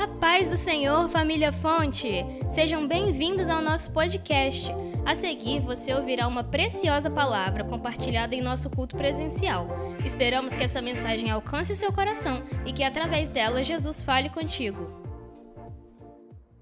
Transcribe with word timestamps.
A 0.00 0.08
paz 0.08 0.48
do 0.48 0.56
Senhor, 0.56 1.10
família 1.10 1.52
Fonte! 1.52 2.24
Sejam 2.48 2.88
bem-vindos 2.88 3.50
ao 3.50 3.60
nosso 3.60 3.92
podcast. 3.92 4.72
A 5.04 5.14
seguir, 5.14 5.60
você 5.60 5.92
ouvirá 5.92 6.26
uma 6.26 6.42
preciosa 6.42 7.10
palavra 7.10 7.64
compartilhada 7.64 8.34
em 8.34 8.40
nosso 8.40 8.70
culto 8.70 8.96
presencial. 8.96 9.68
Esperamos 10.02 10.54
que 10.54 10.64
essa 10.64 10.80
mensagem 10.80 11.30
alcance 11.30 11.74
o 11.74 11.76
seu 11.76 11.92
coração 11.92 12.42
e 12.64 12.72
que, 12.72 12.82
através 12.82 13.28
dela, 13.28 13.62
Jesus 13.62 14.00
fale 14.00 14.30
contigo. 14.30 14.88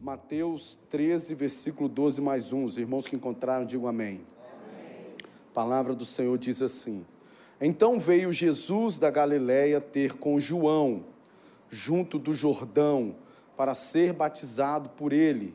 Mateus 0.00 0.74
13, 0.90 1.36
versículo 1.36 1.88
12 1.88 2.20
mais 2.20 2.52
1. 2.52 2.64
Os 2.64 2.76
irmãos 2.76 3.06
que 3.06 3.14
encontraram, 3.14 3.64
digam 3.64 3.86
amém. 3.86 4.08
amém. 4.08 5.14
A 5.52 5.54
palavra 5.54 5.94
do 5.94 6.04
Senhor 6.04 6.36
diz 6.36 6.60
assim: 6.60 7.06
Então 7.60 8.00
veio 8.00 8.32
Jesus 8.32 8.98
da 8.98 9.12
Galiléia 9.12 9.80
ter 9.80 10.14
com 10.16 10.40
João 10.40 11.04
junto 11.70 12.18
do 12.18 12.32
Jordão, 12.32 13.14
para 13.58 13.74
ser 13.74 14.12
batizado 14.12 14.90
por 14.90 15.12
ele. 15.12 15.52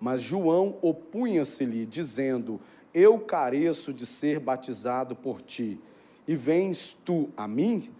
Mas 0.00 0.22
João 0.22 0.78
opunha-se-lhe, 0.80 1.84
dizendo: 1.84 2.58
Eu 2.94 3.20
careço 3.20 3.92
de 3.92 4.06
ser 4.06 4.40
batizado 4.40 5.14
por 5.14 5.42
ti, 5.42 5.78
e 6.26 6.34
vens 6.34 6.96
tu 7.04 7.30
a 7.36 7.46
mim? 7.46 7.92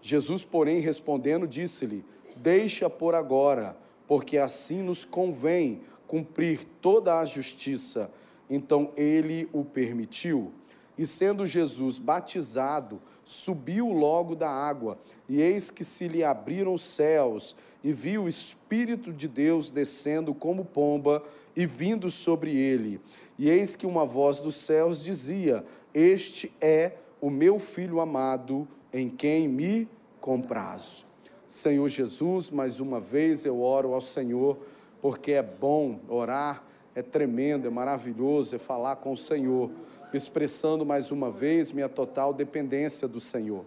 Jesus, 0.00 0.44
porém, 0.44 0.78
respondendo, 0.78 1.46
disse-lhe: 1.46 2.04
Deixa 2.36 2.88
por 2.88 3.16
agora, 3.16 3.76
porque 4.06 4.38
assim 4.38 4.80
nos 4.80 5.04
convém 5.04 5.80
cumprir 6.06 6.64
toda 6.80 7.18
a 7.18 7.24
justiça. 7.24 8.10
Então 8.48 8.92
ele 8.96 9.48
o 9.52 9.64
permitiu. 9.64 10.52
E 10.96 11.06
sendo 11.06 11.46
Jesus 11.46 11.98
batizado, 11.98 13.00
subiu 13.24 13.88
logo 13.88 14.36
da 14.36 14.50
água, 14.50 14.98
e 15.28 15.40
eis 15.40 15.70
que 15.70 15.84
se 15.84 16.06
lhe 16.06 16.22
abriram 16.22 16.74
os 16.74 16.82
céus, 16.82 17.56
e 17.82 17.92
viu 17.92 18.24
o 18.24 18.28
Espírito 18.28 19.12
de 19.12 19.26
Deus 19.26 19.70
descendo 19.70 20.34
como 20.34 20.64
pomba 20.64 21.22
e 21.56 21.66
vindo 21.66 22.10
sobre 22.10 22.54
ele. 22.54 23.00
E 23.38 23.48
eis 23.48 23.74
que 23.76 23.86
uma 23.86 24.04
voz 24.04 24.40
dos 24.40 24.54
céus 24.54 25.02
dizia: 25.02 25.64
Este 25.94 26.52
é 26.60 26.92
o 27.20 27.30
meu 27.30 27.58
filho 27.58 28.00
amado, 28.00 28.66
em 28.92 29.08
quem 29.08 29.48
me 29.48 29.88
comprazo. 30.20 31.06
Senhor 31.46 31.88
Jesus, 31.88 32.50
mais 32.50 32.80
uma 32.80 33.00
vez 33.00 33.44
eu 33.44 33.60
oro 33.60 33.92
ao 33.92 34.00
Senhor, 34.00 34.58
porque 35.00 35.32
é 35.32 35.42
bom 35.42 35.98
orar, 36.08 36.64
é 36.94 37.02
tremendo, 37.02 37.66
é 37.66 37.70
maravilhoso, 37.70 38.54
é 38.54 38.58
falar 38.58 38.96
com 38.96 39.12
o 39.12 39.16
Senhor 39.16 39.70
expressando 40.12 40.84
mais 40.84 41.10
uma 41.10 41.30
vez 41.30 41.72
minha 41.72 41.88
total 41.88 42.32
dependência 42.32 43.06
do 43.06 43.20
Senhor. 43.20 43.64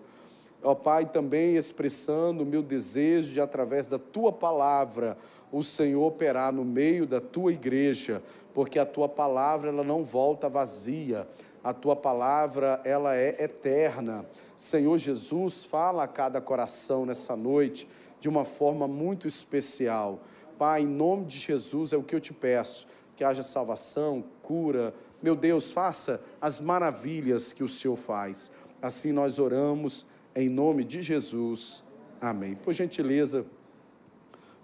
Ó 0.63 0.73
Pai, 0.73 1.05
também 1.05 1.55
expressando 1.55 2.43
o 2.43 2.45
meu 2.45 2.63
desejo 2.63 3.33
de, 3.33 3.41
através 3.41 3.87
da 3.87 3.99
tua 3.99 4.31
palavra, 4.31 5.17
o 5.51 5.61
Senhor 5.61 6.03
operar 6.03 6.53
no 6.53 6.63
meio 6.63 7.05
da 7.05 7.19
tua 7.19 7.51
igreja, 7.51 8.23
porque 8.53 8.79
a 8.79 8.85
tua 8.85 9.09
palavra 9.09 9.69
ela 9.69 9.83
não 9.83 10.03
volta 10.03 10.49
vazia, 10.49 11.27
a 11.63 11.73
tua 11.73 11.95
palavra 11.95 12.81
ela 12.83 13.15
é 13.15 13.43
eterna. 13.43 14.25
Senhor 14.55 14.97
Jesus, 14.97 15.65
fala 15.65 16.03
a 16.03 16.07
cada 16.07 16.41
coração 16.41 17.05
nessa 17.05 17.35
noite 17.35 17.87
de 18.19 18.29
uma 18.29 18.45
forma 18.45 18.87
muito 18.87 19.27
especial. 19.27 20.21
Pai, 20.57 20.83
em 20.83 20.87
nome 20.87 21.25
de 21.25 21.37
Jesus 21.37 21.93
é 21.93 21.97
o 21.97 22.03
que 22.03 22.15
eu 22.15 22.21
te 22.21 22.33
peço, 22.33 22.87
que 23.15 23.23
haja 23.23 23.43
salvação, 23.43 24.23
cura, 24.41 24.93
meu 25.21 25.35
Deus, 25.35 25.71
faça 25.71 26.21
as 26.41 26.59
maravilhas 26.59 27.53
que 27.53 27.63
o 27.63 27.67
Senhor 27.67 27.95
faz. 27.95 28.51
Assim 28.81 29.11
nós 29.11 29.39
oramos 29.39 30.05
em 30.35 30.49
nome 30.49 30.83
de 30.83 31.01
Jesus. 31.01 31.83
Amém. 32.19 32.55
Por 32.55 32.73
gentileza, 32.73 33.45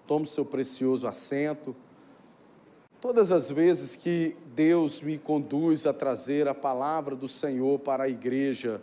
tome 0.07 0.25
seu 0.25 0.43
precioso 0.43 1.07
assento. 1.07 1.75
Todas 2.99 3.31
as 3.31 3.51
vezes 3.51 3.95
que 3.95 4.35
Deus 4.55 5.01
me 5.01 5.17
conduz 5.17 5.85
a 5.85 5.93
trazer 5.93 6.47
a 6.47 6.55
palavra 6.55 7.15
do 7.15 7.27
Senhor 7.27 7.79
para 7.79 8.05
a 8.05 8.09
igreja, 8.09 8.81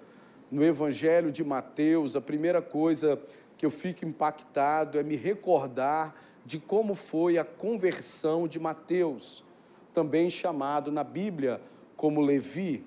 no 0.50 0.64
Evangelho 0.64 1.32
de 1.32 1.42
Mateus, 1.42 2.14
a 2.14 2.20
primeira 2.20 2.62
coisa 2.62 3.20
que 3.58 3.66
eu 3.66 3.70
fico 3.70 4.04
impactado 4.04 4.98
é 4.98 5.02
me 5.02 5.16
recordar 5.16 6.14
de 6.44 6.58
como 6.58 6.94
foi 6.94 7.36
a 7.36 7.44
conversão 7.44 8.46
de 8.46 8.60
Mateus 8.60 9.44
também 9.92 10.28
chamado 10.28 10.92
na 10.92 11.02
Bíblia 11.02 11.58
como 11.96 12.20
Levi. 12.20 12.84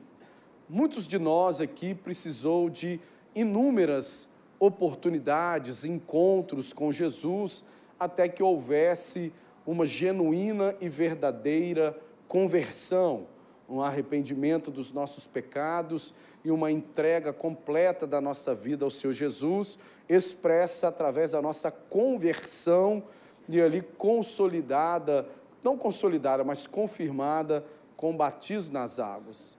Muitos 0.69 1.07
de 1.07 1.17
nós 1.17 1.59
aqui 1.59 1.95
precisou 1.95 2.69
de 2.69 2.99
inúmeras 3.39 4.29
oportunidades, 4.59 5.85
encontros 5.85 6.73
com 6.73 6.91
Jesus, 6.91 7.63
até 7.99 8.27
que 8.27 8.43
houvesse 8.43 9.31
uma 9.65 9.85
genuína 9.85 10.75
e 10.81 10.89
verdadeira 10.89 11.97
conversão, 12.27 13.27
um 13.67 13.81
arrependimento 13.81 14.71
dos 14.71 14.91
nossos 14.91 15.27
pecados 15.27 16.13
e 16.43 16.51
uma 16.51 16.71
entrega 16.71 17.31
completa 17.31 18.07
da 18.07 18.19
nossa 18.19 18.55
vida 18.55 18.83
ao 18.83 18.91
Senhor 18.91 19.13
Jesus, 19.13 19.77
expressa 20.07 20.87
através 20.87 21.31
da 21.31 21.41
nossa 21.41 21.71
conversão 21.71 23.03
e 23.47 23.61
ali 23.61 23.81
consolidada 23.81 25.25
não 25.63 25.77
consolidada, 25.77 26.43
mas 26.43 26.65
confirmada 26.65 27.63
com 27.95 28.15
batismo 28.15 28.73
nas 28.73 28.99
águas. 28.99 29.57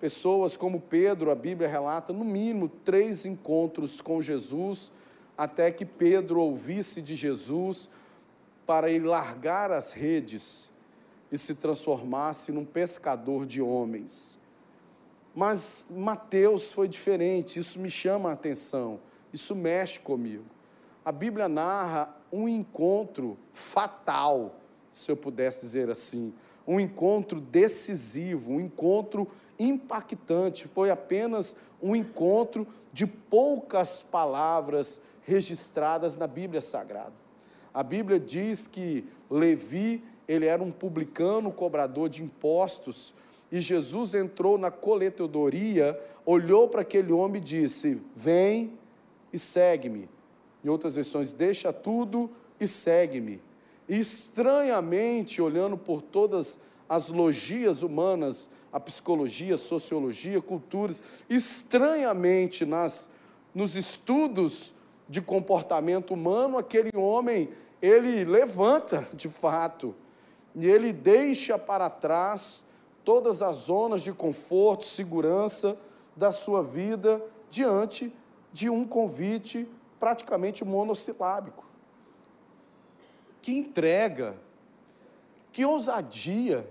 Pessoas 0.00 0.56
como 0.56 0.80
Pedro, 0.80 1.30
a 1.30 1.34
Bíblia 1.34 1.68
relata 1.68 2.10
no 2.12 2.24
mínimo 2.24 2.68
três 2.68 3.26
encontros 3.26 4.00
com 4.00 4.20
Jesus, 4.20 4.90
até 5.36 5.70
que 5.70 5.84
Pedro 5.84 6.40
ouvisse 6.40 7.02
de 7.02 7.14
Jesus 7.14 7.90
para 8.66 8.90
ele 8.90 9.06
largar 9.06 9.70
as 9.70 9.92
redes 9.92 10.70
e 11.30 11.36
se 11.36 11.54
transformasse 11.54 12.50
num 12.50 12.64
pescador 12.64 13.44
de 13.44 13.60
homens. 13.60 14.38
Mas 15.34 15.86
Mateus 15.90 16.72
foi 16.72 16.88
diferente, 16.88 17.58
isso 17.58 17.78
me 17.78 17.90
chama 17.90 18.30
a 18.30 18.32
atenção, 18.32 18.98
isso 19.32 19.54
mexe 19.54 20.00
comigo. 20.00 20.44
A 21.04 21.12
Bíblia 21.12 21.48
narra 21.48 22.16
um 22.32 22.48
encontro 22.48 23.36
fatal 23.52 24.56
se 24.90 25.10
eu 25.10 25.16
pudesse 25.16 25.60
dizer 25.60 25.88
assim, 25.88 26.34
um 26.66 26.80
encontro 26.80 27.40
decisivo, 27.40 28.52
um 28.52 28.60
encontro 28.60 29.28
impactante. 29.60 30.66
Foi 30.66 30.90
apenas 30.90 31.56
um 31.82 31.94
encontro 31.94 32.66
de 32.92 33.06
poucas 33.06 34.02
palavras 34.02 35.02
registradas 35.22 36.16
na 36.16 36.26
Bíblia 36.26 36.60
Sagrada. 36.60 37.12
A 37.72 37.82
Bíblia 37.82 38.18
diz 38.18 38.66
que 38.66 39.04
Levi, 39.30 40.02
ele 40.26 40.46
era 40.46 40.62
um 40.62 40.72
publicano, 40.72 41.52
cobrador 41.52 42.08
de 42.08 42.22
impostos, 42.22 43.14
e 43.52 43.60
Jesus 43.60 44.14
entrou 44.14 44.56
na 44.56 44.70
coletodoria, 44.70 45.98
olhou 46.24 46.68
para 46.68 46.82
aquele 46.82 47.12
homem 47.12 47.40
e 47.40 47.44
disse: 47.44 48.00
Vem 48.14 48.78
e 49.32 49.38
segue-me. 49.38 50.08
Em 50.64 50.68
outras 50.68 50.94
versões, 50.94 51.32
deixa 51.32 51.72
tudo 51.72 52.30
e 52.60 52.66
segue-me. 52.66 53.40
E 53.88 53.98
estranhamente, 53.98 55.42
olhando 55.42 55.76
por 55.76 56.00
todas 56.00 56.60
as 56.88 57.08
logias 57.08 57.82
humanas, 57.82 58.48
a 58.72 58.78
psicologia, 58.78 59.54
a 59.54 59.58
sociologia, 59.58 60.40
culturas, 60.40 61.02
estranhamente 61.28 62.64
nas 62.64 63.10
nos 63.52 63.74
estudos 63.74 64.74
de 65.08 65.20
comportamento 65.20 66.14
humano, 66.14 66.56
aquele 66.56 66.96
homem, 66.96 67.50
ele 67.82 68.24
levanta 68.24 69.08
de 69.12 69.28
fato, 69.28 69.92
e 70.54 70.66
ele 70.66 70.92
deixa 70.92 71.58
para 71.58 71.90
trás 71.90 72.64
todas 73.04 73.42
as 73.42 73.56
zonas 73.56 74.02
de 74.02 74.12
conforto, 74.12 74.86
segurança 74.86 75.76
da 76.16 76.30
sua 76.30 76.62
vida 76.62 77.20
diante 77.48 78.12
de 78.52 78.70
um 78.70 78.84
convite 78.84 79.68
praticamente 79.98 80.64
monossilábico 80.64 81.70
que 83.40 83.56
entrega, 83.56 84.36
que 85.52 85.64
ousadia, 85.64 86.66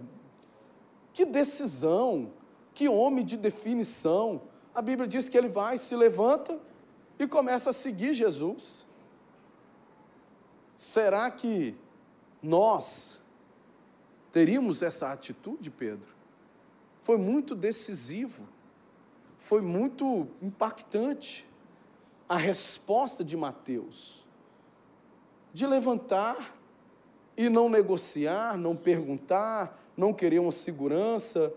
que 1.19 1.25
decisão, 1.25 2.31
que 2.73 2.87
homem 2.87 3.25
de 3.25 3.35
definição. 3.35 4.41
A 4.73 4.81
Bíblia 4.81 5.05
diz 5.05 5.27
que 5.27 5.37
ele 5.37 5.49
vai, 5.49 5.77
se 5.77 5.93
levanta 5.93 6.57
e 7.19 7.27
começa 7.27 7.71
a 7.71 7.73
seguir 7.73 8.13
Jesus. 8.13 8.87
Será 10.77 11.29
que 11.29 11.75
nós 12.41 13.19
teríamos 14.31 14.81
essa 14.81 15.11
atitude, 15.11 15.69
Pedro? 15.69 16.07
Foi 17.01 17.17
muito 17.17 17.53
decisivo, 17.53 18.47
foi 19.37 19.61
muito 19.61 20.25
impactante 20.41 21.45
a 22.29 22.37
resposta 22.37 23.25
de 23.25 23.35
Mateus 23.35 24.25
de 25.51 25.67
levantar 25.67 26.55
e 27.35 27.49
não 27.49 27.67
negociar, 27.67 28.57
não 28.57 28.73
perguntar, 28.73 29.77
não 29.99 30.13
querer 30.13 30.39
uma 30.39 30.51
segurança, 30.51 31.51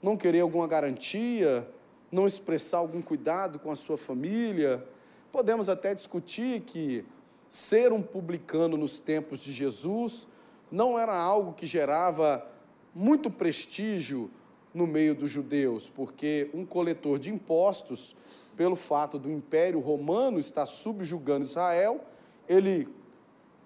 não 0.00 0.16
querer 0.16 0.38
alguma 0.38 0.68
garantia, 0.68 1.68
não 2.12 2.28
expressar 2.28 2.78
algum 2.78 3.02
cuidado 3.02 3.58
com 3.58 3.72
a 3.72 3.74
sua 3.74 3.98
família. 3.98 4.86
Podemos 5.32 5.68
até 5.68 5.92
discutir 5.96 6.60
que 6.60 7.04
ser 7.48 7.92
um 7.92 8.00
publicano 8.00 8.76
nos 8.76 9.00
tempos 9.00 9.40
de 9.40 9.52
Jesus 9.52 10.28
não 10.70 10.96
era 10.96 11.12
algo 11.12 11.52
que 11.52 11.66
gerava 11.66 12.46
muito 12.94 13.32
prestígio 13.32 14.30
no 14.72 14.86
meio 14.86 15.12
dos 15.12 15.28
judeus, 15.28 15.88
porque 15.88 16.48
um 16.54 16.64
coletor 16.64 17.18
de 17.18 17.30
impostos, 17.30 18.14
pelo 18.56 18.76
fato 18.76 19.18
do 19.18 19.28
Império 19.28 19.80
Romano 19.80 20.38
estar 20.38 20.66
subjugando 20.66 21.44
Israel, 21.44 22.00
ele 22.48 22.86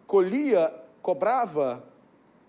colhia, 0.06 0.74
cobrava 1.02 1.84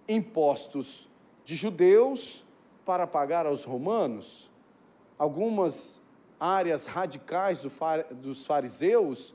impostos 0.08 1.12
de 1.44 1.56
judeus 1.56 2.44
para 2.86 3.08
pagar 3.08 3.46
aos 3.46 3.64
romanos. 3.64 4.52
Algumas 5.18 6.02
áreas 6.40 6.86
radicais 6.86 7.62
dos 8.12 8.46
fariseus 8.46 9.34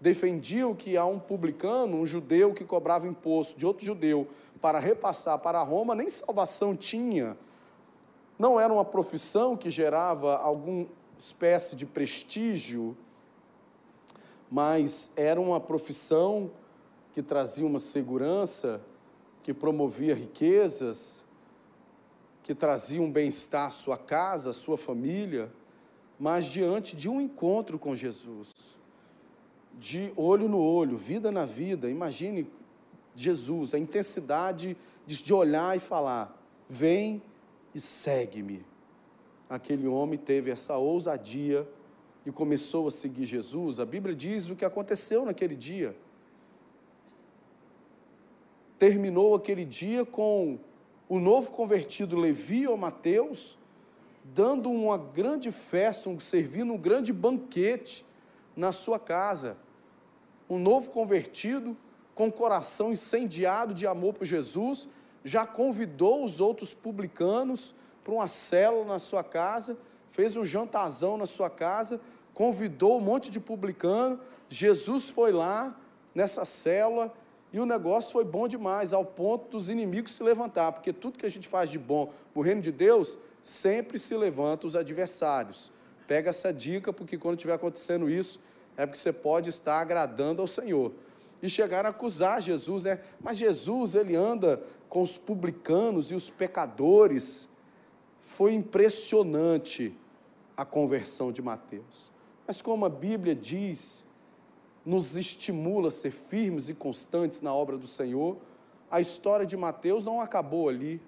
defendiam 0.00 0.74
que 0.74 0.96
há 0.96 1.04
um 1.04 1.18
publicano, 1.18 1.98
um 1.98 2.06
judeu 2.06 2.54
que 2.54 2.64
cobrava 2.64 3.06
imposto 3.06 3.58
de 3.58 3.66
outro 3.66 3.84
judeu 3.84 4.26
para 4.60 4.78
repassar 4.78 5.38
para 5.38 5.62
Roma, 5.62 5.94
nem 5.94 6.08
salvação 6.08 6.74
tinha. 6.74 7.36
Não 8.38 8.58
era 8.58 8.72
uma 8.72 8.84
profissão 8.84 9.56
que 9.56 9.68
gerava 9.68 10.36
alguma 10.36 10.86
espécie 11.18 11.76
de 11.76 11.84
prestígio, 11.84 12.96
mas 14.50 15.12
era 15.16 15.40
uma 15.40 15.60
profissão 15.60 16.50
que 17.12 17.22
trazia 17.22 17.66
uma 17.66 17.78
segurança, 17.78 18.80
que 19.42 19.52
promovia 19.52 20.14
riquezas, 20.14 21.24
que 22.50 22.54
trazia 22.56 23.00
um 23.00 23.08
bem-estar 23.08 23.68
à 23.68 23.70
sua 23.70 23.96
casa, 23.96 24.50
à 24.50 24.52
sua 24.52 24.76
família, 24.76 25.52
mas 26.18 26.46
diante 26.46 26.96
de 26.96 27.08
um 27.08 27.20
encontro 27.20 27.78
com 27.78 27.94
Jesus 27.94 28.76
de 29.78 30.12
olho 30.16 30.48
no 30.48 30.58
olho, 30.58 30.98
vida 30.98 31.30
na 31.30 31.44
vida. 31.44 31.88
Imagine 31.88 32.50
Jesus, 33.14 33.72
a 33.72 33.78
intensidade 33.78 34.76
de 35.06 35.32
olhar 35.32 35.76
e 35.76 35.78
falar: 35.78 36.44
vem 36.68 37.22
e 37.72 37.80
segue-me. 37.80 38.66
Aquele 39.48 39.86
homem 39.86 40.18
teve 40.18 40.50
essa 40.50 40.76
ousadia 40.76 41.68
e 42.26 42.32
começou 42.32 42.88
a 42.88 42.90
seguir 42.90 43.26
Jesus. 43.26 43.78
A 43.78 43.86
Bíblia 43.86 44.16
diz 44.16 44.50
o 44.50 44.56
que 44.56 44.64
aconteceu 44.64 45.24
naquele 45.24 45.54
dia. 45.54 45.96
Terminou 48.76 49.36
aquele 49.36 49.64
dia 49.64 50.04
com 50.04 50.58
o 51.10 51.18
novo 51.18 51.52
convertido 51.52 52.16
Levi 52.16 52.66
ou 52.66 52.78
Mateus, 52.78 53.58
dando 54.24 54.70
uma 54.70 54.96
grande 54.96 55.52
festa, 55.52 56.08
servindo 56.20 56.72
um 56.72 56.78
grande 56.78 57.12
banquete 57.12 58.06
na 58.56 58.72
sua 58.72 58.98
casa 58.98 59.58
um 60.50 60.58
novo 60.58 60.90
convertido, 60.90 61.76
com 62.12 62.26
o 62.26 62.32
coração 62.32 62.90
incendiado 62.90 63.72
de 63.72 63.86
amor 63.86 64.12
por 64.12 64.26
Jesus, 64.26 64.88
já 65.24 65.46
convidou 65.46 66.24
os 66.24 66.40
outros 66.40 66.74
publicanos 66.74 67.74
para 68.02 68.12
uma 68.12 68.26
célula 68.26 68.84
na 68.84 68.98
sua 68.98 69.22
casa, 69.22 69.78
fez 70.08 70.36
um 70.36 70.44
jantazão 70.44 71.16
na 71.16 71.24
sua 71.24 71.48
casa, 71.48 72.00
convidou 72.34 72.98
um 72.98 73.00
monte 73.00 73.30
de 73.30 73.38
publicano. 73.38 74.18
Jesus 74.48 75.08
foi 75.08 75.30
lá 75.30 75.78
nessa 76.12 76.44
célula 76.44 77.14
e 77.52 77.58
o 77.58 77.66
negócio 77.66 78.12
foi 78.12 78.24
bom 78.24 78.46
demais, 78.46 78.92
ao 78.92 79.04
ponto 79.04 79.50
dos 79.50 79.68
inimigos 79.68 80.12
se 80.12 80.22
levantar, 80.22 80.72
porque 80.72 80.92
tudo 80.92 81.18
que 81.18 81.26
a 81.26 81.30
gente 81.30 81.48
faz 81.48 81.70
de 81.70 81.78
bom 81.78 82.12
no 82.34 82.42
reino 82.42 82.60
de 82.60 82.70
Deus, 82.70 83.18
sempre 83.42 83.98
se 83.98 84.16
levanta 84.16 84.66
os 84.66 84.76
adversários. 84.76 85.72
Pega 86.06 86.30
essa 86.30 86.52
dica, 86.52 86.92
porque 86.92 87.18
quando 87.18 87.36
estiver 87.36 87.54
acontecendo 87.54 88.08
isso, 88.08 88.40
é 88.76 88.86
porque 88.86 88.98
você 88.98 89.12
pode 89.12 89.50
estar 89.50 89.80
agradando 89.80 90.40
ao 90.40 90.46
Senhor. 90.46 90.92
E 91.42 91.48
chegaram 91.48 91.88
a 91.88 91.90
acusar 91.90 92.40
Jesus, 92.40 92.84
né? 92.84 93.00
Mas 93.20 93.38
Jesus, 93.38 93.94
ele 93.94 94.14
anda 94.14 94.62
com 94.88 95.02
os 95.02 95.16
publicanos 95.16 96.10
e 96.10 96.14
os 96.14 96.30
pecadores. 96.30 97.48
Foi 98.20 98.52
impressionante 98.52 99.96
a 100.56 100.64
conversão 100.64 101.32
de 101.32 101.40
Mateus. 101.40 102.12
Mas 102.46 102.60
como 102.60 102.84
a 102.84 102.90
Bíblia 102.90 103.34
diz, 103.34 104.04
nos 104.90 105.16
estimula 105.16 105.86
a 105.86 105.90
ser 105.92 106.10
firmes 106.10 106.68
e 106.68 106.74
constantes 106.74 107.40
na 107.40 107.54
obra 107.54 107.78
do 107.78 107.86
Senhor, 107.86 108.36
a 108.90 109.00
história 109.00 109.46
de 109.46 109.56
Mateus 109.56 110.04
não 110.04 110.20
acabou 110.20 110.68
ali. 110.68 111.00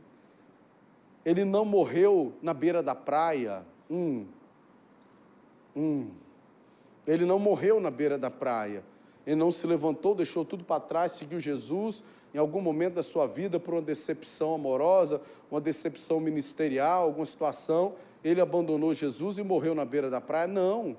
Ele 1.25 1.45
não 1.45 1.65
morreu 1.65 2.33
na 2.41 2.55
beira 2.55 2.81
da 2.81 2.95
praia. 2.95 3.67
Hum, 3.91 4.25
hum. 5.75 6.11
Ele 7.05 7.25
não 7.25 7.41
morreu 7.41 7.81
na 7.81 7.91
beira 7.91 8.17
da 8.17 8.31
praia. 8.31 8.85
Ele 9.27 9.35
não 9.35 9.51
se 9.51 9.67
levantou, 9.67 10.15
deixou 10.15 10.45
tudo 10.45 10.63
para 10.63 10.79
trás, 10.79 11.13
seguiu 11.13 11.41
Jesus 11.41 12.05
em 12.33 12.39
algum 12.39 12.61
momento 12.61 12.95
da 12.95 13.03
sua 13.03 13.27
vida 13.27 13.59
por 13.59 13.75
uma 13.75 13.83
decepção 13.83 14.55
amorosa, 14.55 15.21
uma 15.51 15.61
decepção 15.61 16.21
ministerial, 16.21 17.03
alguma 17.03 17.27
situação. 17.27 17.95
Ele 18.23 18.41
abandonou 18.41 18.95
Jesus 18.95 19.39
e 19.39 19.43
morreu 19.43 19.75
na 19.75 19.85
beira 19.85 20.09
da 20.09 20.21
praia. 20.21 20.47
Não. 20.47 20.97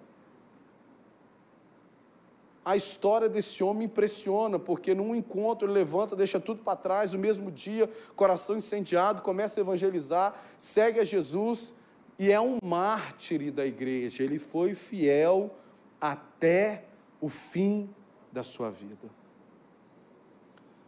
A 2.65 2.77
história 2.77 3.27
desse 3.27 3.63
homem 3.63 3.85
impressiona, 3.85 4.57
porque 4.57 4.95
num 4.95 5.13
encontro 5.13 5.67
ele 5.67 5.73
levanta, 5.73 6.15
deixa 6.15 6.39
tudo 6.39 6.63
para 6.63 6.77
trás, 6.77 7.11
no 7.11 7.19
mesmo 7.19 7.51
dia, 7.51 7.89
coração 8.15 8.55
incendiado, 8.55 9.21
começa 9.21 9.59
a 9.59 9.61
evangelizar, 9.61 10.33
segue 10.57 10.99
a 10.99 11.03
Jesus 11.03 11.73
e 12.17 12.31
é 12.31 12.39
um 12.39 12.57
mártir 12.63 13.51
da 13.51 13.65
igreja. 13.65 14.23
Ele 14.23 14.39
foi 14.39 14.73
fiel 14.73 15.51
até 15.99 16.85
o 17.19 17.27
fim 17.27 17.89
da 18.31 18.43
sua 18.43 18.69
vida. 18.69 19.09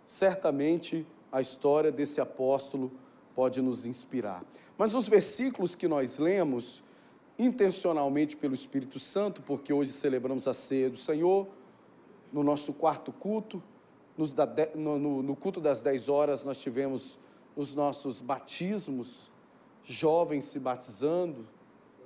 Certamente 0.06 1.06
a 1.32 1.42
história 1.42 1.92
desse 1.92 2.22
apóstolo 2.22 2.92
pode 3.34 3.62
nos 3.62 3.86
inspirar. 3.86 4.46
Mas 4.78 4.96
os 4.96 5.10
versículos 5.10 5.76
que 5.76 5.88
nós 5.88 6.20
lemos, 6.20 6.82
intencionalmente 7.38 8.38
pelo 8.38 8.54
Espírito 8.54 9.00
Santo, 9.00 9.42
porque 9.42 9.74
hoje 9.74 9.92
celebramos 9.92 10.48
a 10.48 10.54
ceia 10.54 10.90
do 10.90 10.98
Senhor, 10.98 11.48
no 12.36 12.44
nosso 12.44 12.74
quarto 12.74 13.14
culto, 13.14 13.64
no, 14.76 15.36
culto 15.38 15.62
das 15.62 15.82
10 15.82 16.10
horas, 16.10 16.44
nós 16.44 16.60
tivemos 16.60 17.18
os 17.56 17.74
nossos 17.74 18.22
batismos, 18.22 19.32
jovens 19.86 20.44
se 20.44 20.60
batizando, 20.60 21.48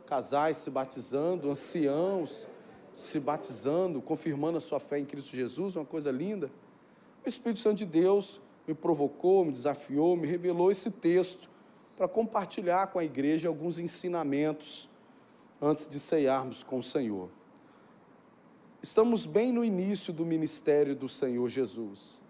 casais 0.06 0.58
se 0.58 0.70
batizando, 0.70 1.50
anciãos 1.50 2.48
se 2.94 3.20
batizando, 3.20 4.04
confirmando 4.04 4.60
a 4.60 4.62
sua 4.62 4.80
fé 4.80 5.00
em 5.00 5.06
Cristo 5.06 5.36
Jesus, 5.36 5.76
uma 5.76 5.86
coisa 5.86 6.12
linda. 6.12 6.52
O 7.26 7.28
Espírito 7.28 7.60
Santo 7.60 7.78
de 7.78 7.86
Deus 7.88 8.40
me 8.68 8.76
provocou, 8.76 9.44
me 9.44 9.52
desafiou, 9.52 10.16
me 10.16 10.28
revelou 10.28 10.70
esse 10.70 10.92
texto 10.92 11.50
para 11.98 12.08
compartilhar 12.08 12.86
com 12.88 13.00
a 13.00 13.04
igreja 13.04 13.48
alguns 13.48 13.80
ensinamentos 13.80 14.88
antes 15.60 15.88
de 15.88 16.00
ceiarmos 16.00 16.62
com 16.62 16.78
o 16.78 16.84
Senhor. 16.84 17.30
Estamos 18.82 19.26
bem 19.26 19.52
no 19.52 19.66
início 19.66 20.14
do 20.14 20.26
ministério 20.26 20.96
do 20.96 21.10
Senhor 21.10 21.50
Jesus. 21.50 22.22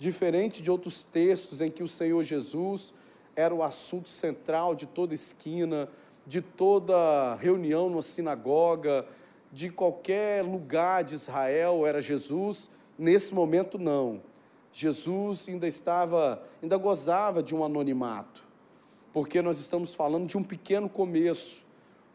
Diferente 0.00 0.60
de 0.60 0.68
outros 0.68 1.04
textos 1.04 1.60
em 1.60 1.68
que 1.68 1.80
o 1.80 1.86
Senhor 1.86 2.24
Jesus 2.24 2.92
era 3.36 3.54
o 3.54 3.62
assunto 3.62 4.08
central 4.08 4.74
de 4.74 4.84
toda 4.84 5.14
esquina, 5.14 5.88
de 6.26 6.42
toda 6.42 7.36
reunião 7.36 7.88
numa 7.88 8.02
sinagoga, 8.02 9.06
de 9.52 9.70
qualquer 9.70 10.42
lugar 10.42 11.04
de 11.04 11.14
Israel 11.14 11.86
era 11.86 12.02
Jesus, 12.02 12.68
nesse 12.98 13.32
momento 13.32 13.78
não. 13.78 14.20
Jesus 14.72 15.48
ainda 15.48 15.68
estava, 15.68 16.42
ainda 16.60 16.76
gozava 16.78 17.44
de 17.44 17.54
um 17.54 17.64
anonimato, 17.64 18.42
porque 19.12 19.40
nós 19.40 19.60
estamos 19.60 19.94
falando 19.94 20.26
de 20.26 20.36
um 20.36 20.42
pequeno 20.42 20.88
começo. 20.88 21.64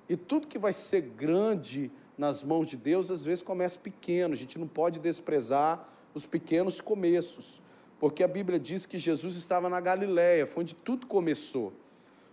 E 0.10 0.18
tudo 0.18 0.46
que 0.46 0.60
vai 0.60 0.74
ser 0.74 1.01
grande 1.01 1.90
nas 2.22 2.44
mãos 2.44 2.68
de 2.68 2.78
Deus, 2.78 3.10
às 3.10 3.25
vezes 3.25 3.42
começa 3.42 3.80
pequeno, 3.80 4.36
a 4.36 4.38
gente 4.38 4.60
não 4.60 4.68
pode 4.68 5.00
desprezar 5.00 5.90
os 6.13 6.28
pequenos 6.28 6.80
começos, 6.80 7.60
porque 8.00 8.24
a 8.24 8.28
Bíblia 8.28 8.60
diz 8.60 8.86
que 8.86 8.96
Jesus 8.96 9.36
estava 9.36 9.68
na 9.68 9.80
Galiléia, 9.80 10.46
foi 10.46 10.62
onde 10.62 10.75
tudo 10.75 11.08
começou, 11.08 11.74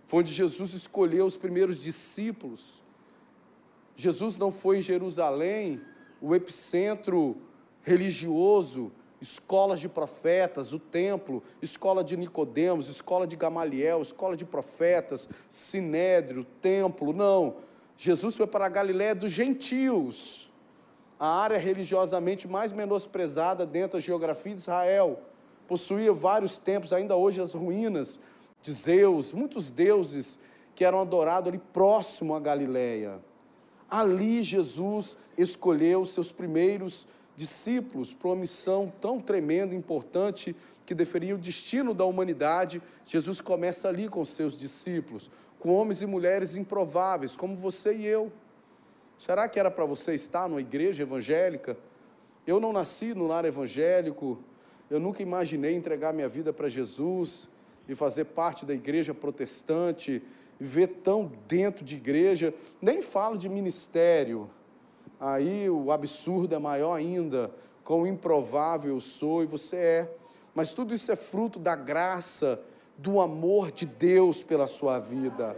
foi 0.05 0.19
onde 0.19 0.31
Jesus 0.31 0.75
escolheu 0.75 1.25
os 1.25 1.37
primeiros 1.37 1.79
discípulos, 1.79 2.83
Jesus 3.95 4.37
não 4.37 4.51
foi 4.51 4.77
em 4.77 4.81
Jerusalém, 4.81 5.81
o 6.21 6.35
epicentro 6.35 7.35
religioso, 7.81 8.91
escolas 9.19 9.79
de 9.79 9.89
profetas, 9.89 10.71
o 10.71 10.77
templo, 10.77 11.41
escola 11.63 12.03
de 12.03 12.15
Nicodemos, 12.15 12.89
escola 12.89 13.25
de 13.25 13.35
Gamaliel, 13.35 14.03
escola 14.03 14.37
de 14.37 14.45
profetas, 14.45 15.27
sinédrio, 15.49 16.43
templo, 16.61 17.11
não. 17.11 17.55
Jesus 18.01 18.37
foi 18.37 18.47
para 18.47 18.65
a 18.65 18.69
Galiléia 18.69 19.13
dos 19.13 19.29
gentios, 19.29 20.49
a 21.19 21.41
área 21.41 21.57
religiosamente 21.57 22.47
mais 22.47 22.71
menosprezada 22.71 23.65
dentro 23.65 23.97
da 23.97 23.99
geografia 23.99 24.55
de 24.55 24.61
Israel. 24.61 25.19
Possuía 25.67 26.13
vários 26.13 26.57
templos, 26.59 26.93
ainda 26.93 27.17
hoje 27.17 27.41
as 27.41 27.53
ruínas 27.53 28.21
de 28.61 28.71
Zeus, 28.71 29.33
muitos 29.33 29.69
deuses 29.69 30.39
que 30.73 30.85
eram 30.85 31.01
adorados 31.01 31.49
ali 31.49 31.61
próximo 31.73 32.33
à 32.33 32.39
Galiléia. 32.39 33.19
Ali 33.91 34.43
Jesus 34.43 35.17
escolheu 35.37 36.05
seus 36.05 36.31
primeiros 36.31 37.05
discípulos 37.35 38.13
para 38.13 38.29
uma 38.29 38.37
missão 38.37 38.93
tão 39.01 39.19
tremenda, 39.19 39.75
importante, 39.75 40.55
que 40.85 40.95
deferia 40.95 41.35
o 41.35 41.37
destino 41.37 41.93
da 41.93 42.05
humanidade. 42.05 42.81
Jesus 43.03 43.41
começa 43.41 43.89
ali 43.89 44.07
com 44.07 44.23
seus 44.23 44.55
discípulos, 44.55 45.29
com 45.59 45.73
homens 45.73 46.01
e 46.01 46.05
mulheres 46.05 46.55
improváveis, 46.55 47.35
como 47.35 47.55
você 47.55 47.93
e 47.93 48.05
eu. 48.05 48.31
Será 49.17 49.47
que 49.49 49.59
era 49.59 49.69
para 49.69 49.85
você 49.85 50.15
estar 50.15 50.47
numa 50.47 50.61
igreja 50.61 51.03
evangélica? 51.03 51.77
Eu 52.47 52.59
não 52.59 52.71
nasci 52.71 53.13
no 53.13 53.27
lar 53.27 53.43
evangélico, 53.43 54.39
eu 54.89 54.99
nunca 54.99 55.21
imaginei 55.21 55.75
entregar 55.75 56.13
minha 56.13 56.29
vida 56.29 56.53
para 56.53 56.69
Jesus 56.69 57.49
e 57.87 57.93
fazer 57.93 58.25
parte 58.25 58.65
da 58.65 58.73
igreja 58.73 59.13
protestante, 59.13 60.23
viver 60.59 60.87
tão 61.03 61.31
dentro 61.47 61.83
de 61.83 61.97
igreja, 61.97 62.53
nem 62.81 63.01
falo 63.01 63.37
de 63.37 63.47
ministério, 63.49 64.49
aí 65.19 65.69
o 65.69 65.91
absurdo 65.91 66.55
é 66.55 66.59
maior 66.59 66.93
ainda, 66.93 67.51
quão 67.83 68.07
improvável 68.07 68.93
eu 68.93 69.01
sou 69.01 69.43
e 69.43 69.45
você 69.45 69.75
é. 69.75 70.15
Mas 70.55 70.73
tudo 70.73 70.93
isso 70.93 71.11
é 71.11 71.15
fruto 71.15 71.59
da 71.59 71.75
graça, 71.75 72.61
do 73.01 73.21
amor 73.21 73.71
de 73.71 73.85
Deus 73.85 74.43
pela 74.43 74.67
sua 74.67 74.99
vida. 74.99 75.57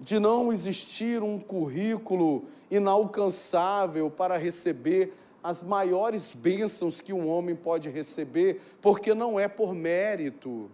De 0.00 0.18
não 0.18 0.52
existir 0.52 1.22
um 1.22 1.38
currículo 1.38 2.44
inalcançável 2.70 4.10
para 4.10 4.36
receber 4.36 5.12
as 5.42 5.62
maiores 5.62 6.32
bênçãos 6.32 7.02
que 7.02 7.12
um 7.12 7.28
homem 7.28 7.54
pode 7.54 7.90
receber, 7.90 8.60
porque 8.80 9.14
não 9.14 9.38
é 9.38 9.46
por 9.46 9.74
mérito, 9.74 10.70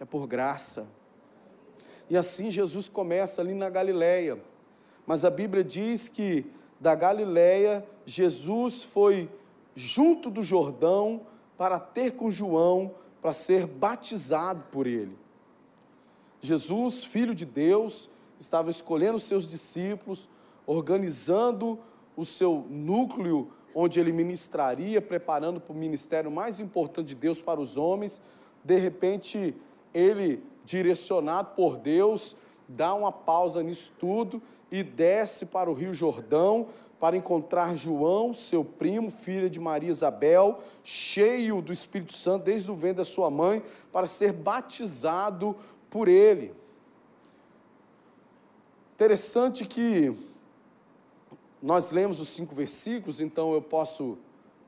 é 0.00 0.04
por 0.06 0.26
graça. 0.26 0.88
E 2.08 2.16
assim 2.16 2.50
Jesus 2.50 2.88
começa 2.88 3.42
ali 3.42 3.52
na 3.52 3.68
Galileia. 3.68 4.38
Mas 5.06 5.24
a 5.24 5.30
Bíblia 5.30 5.62
diz 5.62 6.08
que 6.08 6.46
da 6.80 6.94
Galileia, 6.94 7.84
Jesus 8.06 8.82
foi 8.82 9.28
junto 9.74 10.30
do 10.30 10.42
Jordão 10.42 11.20
para 11.56 11.78
ter 11.78 12.12
com 12.12 12.30
João, 12.30 12.94
para 13.20 13.32
ser 13.32 13.66
batizado 13.66 14.64
por 14.70 14.86
ele. 14.86 15.16
Jesus, 16.40 17.04
filho 17.04 17.34
de 17.34 17.44
Deus, 17.44 18.08
estava 18.38 18.70
escolhendo 18.70 19.18
seus 19.18 19.48
discípulos, 19.48 20.28
organizando 20.66 21.78
o 22.16 22.24
seu 22.24 22.66
núcleo 22.68 23.50
onde 23.74 24.00
ele 24.00 24.12
ministraria, 24.12 25.00
preparando 25.00 25.60
para 25.60 25.72
o 25.72 25.76
ministério 25.76 26.30
mais 26.30 26.60
importante 26.60 27.08
de 27.08 27.14
Deus 27.14 27.40
para 27.40 27.60
os 27.60 27.76
homens. 27.76 28.22
De 28.64 28.76
repente, 28.76 29.54
ele, 29.92 30.42
direcionado 30.64 31.50
por 31.54 31.76
Deus, 31.78 32.36
dá 32.68 32.94
uma 32.94 33.12
pausa 33.12 33.62
nisso 33.62 33.92
tudo 33.98 34.42
e 34.70 34.82
desce 34.82 35.46
para 35.46 35.70
o 35.70 35.74
Rio 35.74 35.94
Jordão 35.94 36.66
para 36.98 37.16
encontrar 37.16 37.76
João, 37.76 38.34
seu 38.34 38.64
primo, 38.64 39.10
filho 39.10 39.48
de 39.48 39.60
Maria 39.60 39.90
Isabel, 39.90 40.58
cheio 40.82 41.62
do 41.62 41.72
Espírito 41.72 42.12
Santo 42.12 42.44
desde 42.44 42.70
o 42.70 42.74
ventre 42.74 42.98
da 42.98 43.04
sua 43.04 43.30
mãe, 43.30 43.62
para 43.92 44.06
ser 44.06 44.32
batizado 44.32 45.54
por 45.88 46.08
ele. 46.08 46.52
Interessante 48.94 49.64
que 49.64 50.12
nós 51.62 51.92
lemos 51.92 52.18
os 52.18 52.28
cinco 52.28 52.54
versículos, 52.54 53.20
então 53.20 53.52
eu 53.52 53.62
posso 53.62 54.18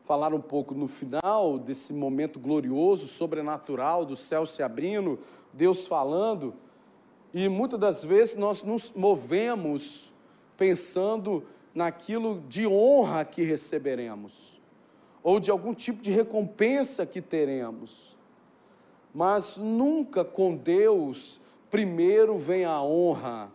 falar 0.04 0.32
um 0.32 0.40
pouco 0.40 0.74
no 0.74 0.86
final 0.88 1.58
desse 1.58 1.92
momento 1.92 2.38
glorioso, 2.38 3.06
sobrenatural, 3.06 4.04
do 4.04 4.16
céu 4.16 4.46
se 4.46 4.62
abrindo, 4.62 5.18
Deus 5.52 5.86
falando. 5.86 6.54
E 7.34 7.48
muitas 7.48 7.78
das 7.78 8.04
vezes 8.04 8.36
nós 8.36 8.62
nos 8.62 8.92
movemos 8.92 10.12
pensando 10.56 11.44
naquilo 11.74 12.42
de 12.48 12.66
honra 12.66 13.24
que 13.24 13.42
receberemos, 13.42 14.60
ou 15.22 15.38
de 15.38 15.50
algum 15.50 15.74
tipo 15.74 16.02
de 16.02 16.10
recompensa 16.10 17.06
que 17.06 17.20
teremos. 17.20 18.16
Mas 19.14 19.56
nunca 19.56 20.24
com 20.24 20.56
Deus, 20.56 21.40
primeiro 21.70 22.36
vem 22.38 22.64
a 22.64 22.82
honra, 22.82 23.50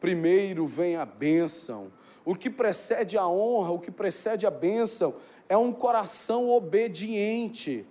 primeiro 0.00 0.66
vem 0.66 0.96
a 0.96 1.06
bênção. 1.06 1.92
O 2.24 2.34
que 2.34 2.50
precede 2.50 3.16
a 3.16 3.26
honra, 3.26 3.70
o 3.70 3.78
que 3.78 3.90
precede 3.90 4.46
a 4.46 4.50
bênção, 4.50 5.14
é 5.48 5.56
um 5.56 5.72
coração 5.72 6.50
obediente 6.50 7.86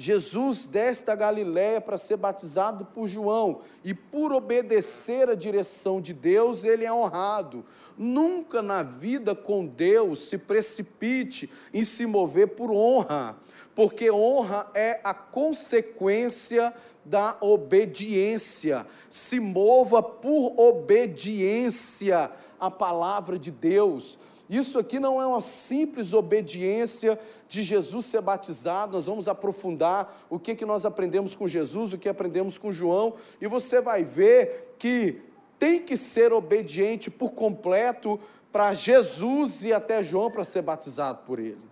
Jesus 0.00 0.66
desce 0.66 1.04
da 1.04 1.14
Galiléia 1.14 1.80
para 1.80 1.98
ser 1.98 2.16
batizado 2.16 2.86
por 2.86 3.06
João, 3.06 3.60
e 3.84 3.92
por 3.92 4.32
obedecer 4.32 5.28
a 5.28 5.34
direção 5.34 6.00
de 6.00 6.14
Deus, 6.14 6.64
ele 6.64 6.86
é 6.86 6.92
honrado. 6.92 7.64
Nunca 7.98 8.62
na 8.62 8.82
vida 8.82 9.34
com 9.34 9.66
Deus 9.66 10.20
se 10.20 10.38
precipite 10.38 11.50
em 11.72 11.84
se 11.84 12.06
mover 12.06 12.48
por 12.48 12.70
honra, 12.70 13.36
porque 13.74 14.10
honra 14.10 14.70
é 14.74 15.00
a 15.04 15.12
consequência 15.12 16.74
da 17.04 17.36
obediência. 17.40 18.86
Se 19.08 19.38
mova 19.38 20.02
por 20.02 20.54
obediência 20.58 22.30
à 22.58 22.70
palavra 22.70 23.38
de 23.38 23.50
Deus. 23.50 24.18
Isso 24.50 24.80
aqui 24.80 24.98
não 24.98 25.22
é 25.22 25.26
uma 25.26 25.40
simples 25.40 26.12
obediência 26.12 27.16
de 27.46 27.62
Jesus 27.62 28.06
ser 28.06 28.20
batizado, 28.20 28.94
nós 28.94 29.06
vamos 29.06 29.28
aprofundar 29.28 30.26
o 30.28 30.40
que, 30.40 30.56
que 30.56 30.66
nós 30.66 30.84
aprendemos 30.84 31.36
com 31.36 31.46
Jesus, 31.46 31.92
o 31.92 31.98
que 31.98 32.08
aprendemos 32.08 32.58
com 32.58 32.72
João, 32.72 33.14
e 33.40 33.46
você 33.46 33.80
vai 33.80 34.02
ver 34.02 34.74
que 34.76 35.22
tem 35.56 35.80
que 35.80 35.96
ser 35.96 36.32
obediente 36.32 37.12
por 37.12 37.30
completo 37.30 38.18
para 38.50 38.74
Jesus 38.74 39.62
e 39.62 39.72
até 39.72 40.02
João 40.02 40.28
para 40.28 40.42
ser 40.42 40.62
batizado 40.62 41.20
por 41.24 41.38
ele. 41.38 41.70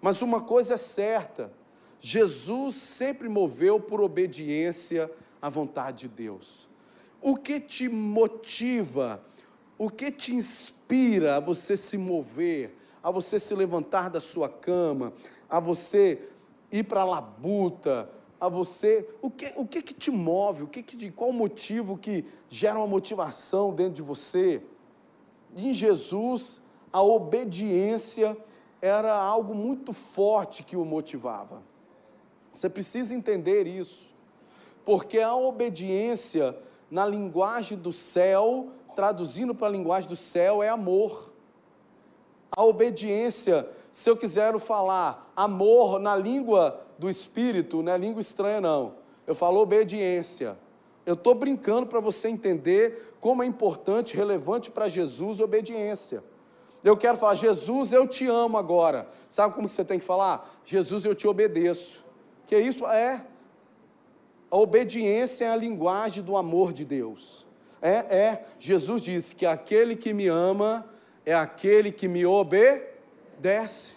Mas 0.00 0.22
uma 0.22 0.40
coisa 0.40 0.74
é 0.74 0.78
certa: 0.78 1.52
Jesus 2.00 2.74
sempre 2.74 3.28
moveu 3.28 3.78
por 3.78 4.00
obediência 4.00 5.08
à 5.40 5.48
vontade 5.48 6.08
de 6.08 6.14
Deus. 6.16 6.68
O 7.20 7.36
que 7.36 7.60
te 7.60 7.88
motiva 7.88 9.22
o 9.82 9.90
que 9.90 10.12
te 10.12 10.32
inspira 10.32 10.81
a 11.36 11.40
você 11.40 11.76
se 11.76 11.96
mover, 11.96 12.74
a 13.02 13.10
você 13.10 13.38
se 13.38 13.54
levantar 13.54 14.10
da 14.10 14.20
sua 14.20 14.48
cama, 14.48 15.12
a 15.48 15.58
você 15.58 16.20
ir 16.70 16.84
para 16.84 17.00
a 17.00 17.04
labuta, 17.04 18.10
a 18.38 18.48
você, 18.48 19.08
o 19.22 19.30
que, 19.30 19.52
o 19.56 19.66
que 19.66 19.80
que 19.80 19.94
te 19.94 20.10
move, 20.10 20.64
o 20.64 20.66
que 20.66 20.82
que, 20.82 21.10
qual 21.10 21.30
o 21.30 21.32
motivo 21.32 21.96
que 21.96 22.26
gera 22.48 22.78
uma 22.78 22.86
motivação 22.86 23.72
dentro 23.72 23.94
de 23.94 24.02
você? 24.02 24.62
Em 25.56 25.72
Jesus, 25.72 26.60
a 26.92 27.02
obediência 27.02 28.36
era 28.80 29.14
algo 29.14 29.54
muito 29.54 29.92
forte 29.92 30.62
que 30.62 30.76
o 30.76 30.84
motivava. 30.84 31.62
Você 32.54 32.68
precisa 32.68 33.14
entender 33.14 33.66
isso, 33.66 34.14
porque 34.84 35.20
a 35.20 35.34
obediência, 35.34 36.54
na 36.90 37.06
linguagem 37.06 37.78
do 37.78 37.92
céu, 37.92 38.68
traduzindo 38.94 39.54
para 39.54 39.66
a 39.66 39.70
linguagem 39.70 40.08
do 40.08 40.16
céu, 40.16 40.62
é 40.62 40.68
amor. 40.68 41.32
A 42.50 42.64
obediência, 42.64 43.68
se 43.90 44.08
eu 44.08 44.16
quiser 44.16 44.58
falar 44.58 45.32
amor 45.34 45.98
na 45.98 46.14
língua 46.14 46.80
do 46.98 47.08
espírito, 47.08 47.82
não 47.82 47.92
é 47.92 47.98
língua 47.98 48.20
estranha, 48.20 48.60
não. 48.60 48.94
Eu 49.26 49.34
falo 49.34 49.60
obediência. 49.60 50.56
Eu 51.04 51.14
estou 51.14 51.34
brincando 51.34 51.86
para 51.86 52.00
você 52.00 52.28
entender 52.28 53.16
como 53.20 53.42
é 53.42 53.46
importante, 53.46 54.16
relevante 54.16 54.70
para 54.70 54.88
Jesus 54.88 55.40
obediência. 55.40 56.22
Eu 56.84 56.96
quero 56.96 57.16
falar, 57.16 57.34
Jesus, 57.34 57.92
eu 57.92 58.06
te 58.06 58.26
amo 58.26 58.58
agora. 58.58 59.08
Sabe 59.28 59.54
como 59.54 59.66
que 59.66 59.72
você 59.72 59.84
tem 59.84 59.98
que 59.98 60.04
falar? 60.04 60.60
Jesus, 60.64 61.04
eu 61.04 61.14
te 61.14 61.26
obedeço. 61.26 62.04
Que 62.46 62.58
isso 62.58 62.86
é 62.86 63.24
a 64.52 64.56
obediência 64.58 65.46
é 65.46 65.48
a 65.48 65.56
linguagem 65.56 66.22
do 66.22 66.36
amor 66.36 66.74
de 66.74 66.84
Deus. 66.84 67.46
É, 67.82 68.16
é. 68.16 68.44
Jesus 68.60 69.02
disse 69.02 69.34
que 69.34 69.44
aquele 69.44 69.96
que 69.96 70.14
me 70.14 70.28
ama 70.28 70.88
é 71.26 71.34
aquele 71.34 71.90
que 71.90 72.06
me 72.06 72.24
obedece. 72.24 73.96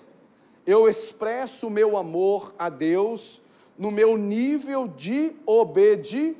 Eu 0.65 0.89
expresso 0.89 1.67
o 1.67 1.69
meu 1.69 1.95
amor 1.95 2.51
a 2.57 2.67
Deus 2.67 3.43
no 3.77 3.91
meu 3.91 4.17
nível 4.17 4.87
de 4.87 5.35
obediência. 5.45 6.35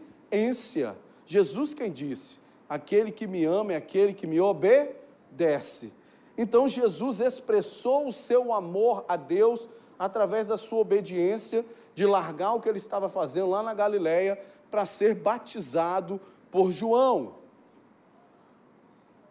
Jesus 1.24 1.76
quem 1.76 1.92
disse: 1.92 2.40
aquele 2.68 3.12
que 3.12 3.28
me 3.28 3.46
ama 3.46 3.74
é 3.74 3.76
aquele 3.76 4.14
que 4.14 4.26
me 4.26 4.42
obedece. 4.42 5.94
Então 6.36 6.68
Jesus 6.68 7.20
expressou 7.20 8.08
o 8.08 8.12
seu 8.12 8.52
amor 8.52 9.06
a 9.08 9.16
Deus 9.16 9.70
através 9.98 10.48
da 10.48 10.58
sua 10.58 10.80
obediência, 10.80 11.64
de 11.94 12.06
largar 12.06 12.54
o 12.54 12.60
que 12.60 12.68
ele 12.68 12.80
estava 12.80 13.08
fazendo 13.08 13.52
lá 13.52 13.64
na 13.64 13.74
Galileia 13.74 14.38
para 14.70 14.84
ser 14.84 15.16
batizado 15.16 16.20
por 16.52 16.72
João. 16.72 17.36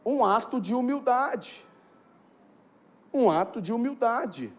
Um 0.04 0.24
ato 0.24 0.60
de 0.60 0.74
humildade. 0.74 1.64
Um 3.12 3.30
ato 3.30 3.60
de 3.60 3.72
humildade. 3.72 4.52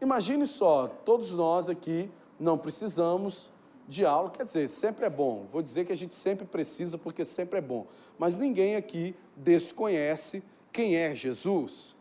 Imagine 0.00 0.46
só, 0.46 0.88
todos 0.88 1.34
nós 1.34 1.68
aqui 1.68 2.10
não 2.38 2.58
precisamos 2.58 3.52
de 3.86 4.04
aula, 4.04 4.30
quer 4.30 4.44
dizer, 4.44 4.68
sempre 4.68 5.04
é 5.04 5.10
bom. 5.10 5.46
Vou 5.50 5.62
dizer 5.62 5.84
que 5.84 5.92
a 5.92 5.96
gente 5.96 6.14
sempre 6.14 6.46
precisa 6.46 6.98
porque 6.98 7.24
sempre 7.24 7.58
é 7.58 7.62
bom. 7.62 7.86
Mas 8.18 8.38
ninguém 8.38 8.74
aqui 8.74 9.14
desconhece 9.36 10.42
quem 10.72 10.96
é 10.96 11.14
Jesus. 11.14 11.94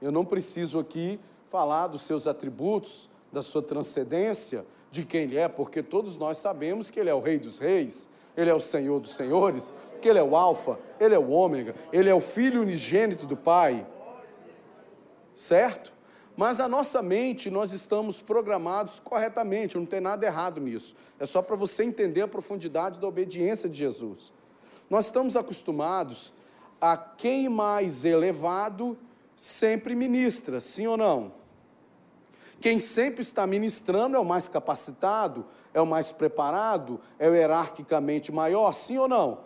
Eu 0.00 0.12
não 0.12 0.24
preciso 0.24 0.78
aqui 0.78 1.18
falar 1.46 1.88
dos 1.88 2.02
seus 2.02 2.26
atributos, 2.26 3.08
da 3.30 3.42
sua 3.42 3.62
transcendência, 3.62 4.64
de 4.90 5.04
quem 5.04 5.22
Ele 5.22 5.36
é, 5.36 5.48
porque 5.48 5.82
todos 5.82 6.16
nós 6.16 6.38
sabemos 6.38 6.90
que 6.90 7.00
Ele 7.00 7.10
é 7.10 7.14
o 7.14 7.20
Rei 7.20 7.38
dos 7.38 7.58
Reis, 7.58 8.08
Ele 8.36 8.50
é 8.50 8.54
o 8.54 8.60
Senhor 8.60 9.00
dos 9.00 9.14
Senhores, 9.14 9.72
que 10.00 10.08
Ele 10.08 10.18
é 10.18 10.22
o 10.22 10.36
Alfa, 10.36 10.78
Ele 10.98 11.14
é 11.14 11.18
o 11.18 11.30
Ômega, 11.30 11.74
Ele 11.92 12.08
é 12.08 12.14
o 12.14 12.20
Filho 12.20 12.62
unigênito 12.62 13.26
do 13.26 13.36
Pai. 13.36 13.86
Certo? 15.34 15.92
Mas 16.36 16.60
a 16.60 16.68
nossa 16.68 17.02
mente, 17.02 17.50
nós 17.50 17.72
estamos 17.72 18.22
programados 18.22 18.98
corretamente, 19.00 19.76
não 19.76 19.84
tem 19.84 20.00
nada 20.00 20.24
errado 20.24 20.60
nisso. 20.60 20.94
É 21.20 21.26
só 21.26 21.42
para 21.42 21.56
você 21.56 21.84
entender 21.84 22.22
a 22.22 22.28
profundidade 22.28 22.98
da 22.98 23.06
obediência 23.06 23.68
de 23.68 23.78
Jesus. 23.78 24.32
Nós 24.88 25.06
estamos 25.06 25.36
acostumados 25.36 26.32
a 26.80 26.96
quem 26.96 27.48
mais 27.48 28.04
elevado 28.04 28.98
sempre 29.36 29.94
ministra, 29.94 30.60
sim 30.60 30.86
ou 30.86 30.96
não? 30.96 31.41
Quem 32.62 32.78
sempre 32.78 33.22
está 33.22 33.44
ministrando 33.44 34.16
é 34.16 34.20
o 34.20 34.24
mais 34.24 34.46
capacitado, 34.46 35.44
é 35.74 35.80
o 35.80 35.86
mais 35.86 36.12
preparado, 36.12 37.00
é 37.18 37.28
o 37.28 37.34
hierarquicamente 37.34 38.30
maior, 38.30 38.72
sim 38.72 38.96
ou 38.98 39.08
não? 39.08 39.40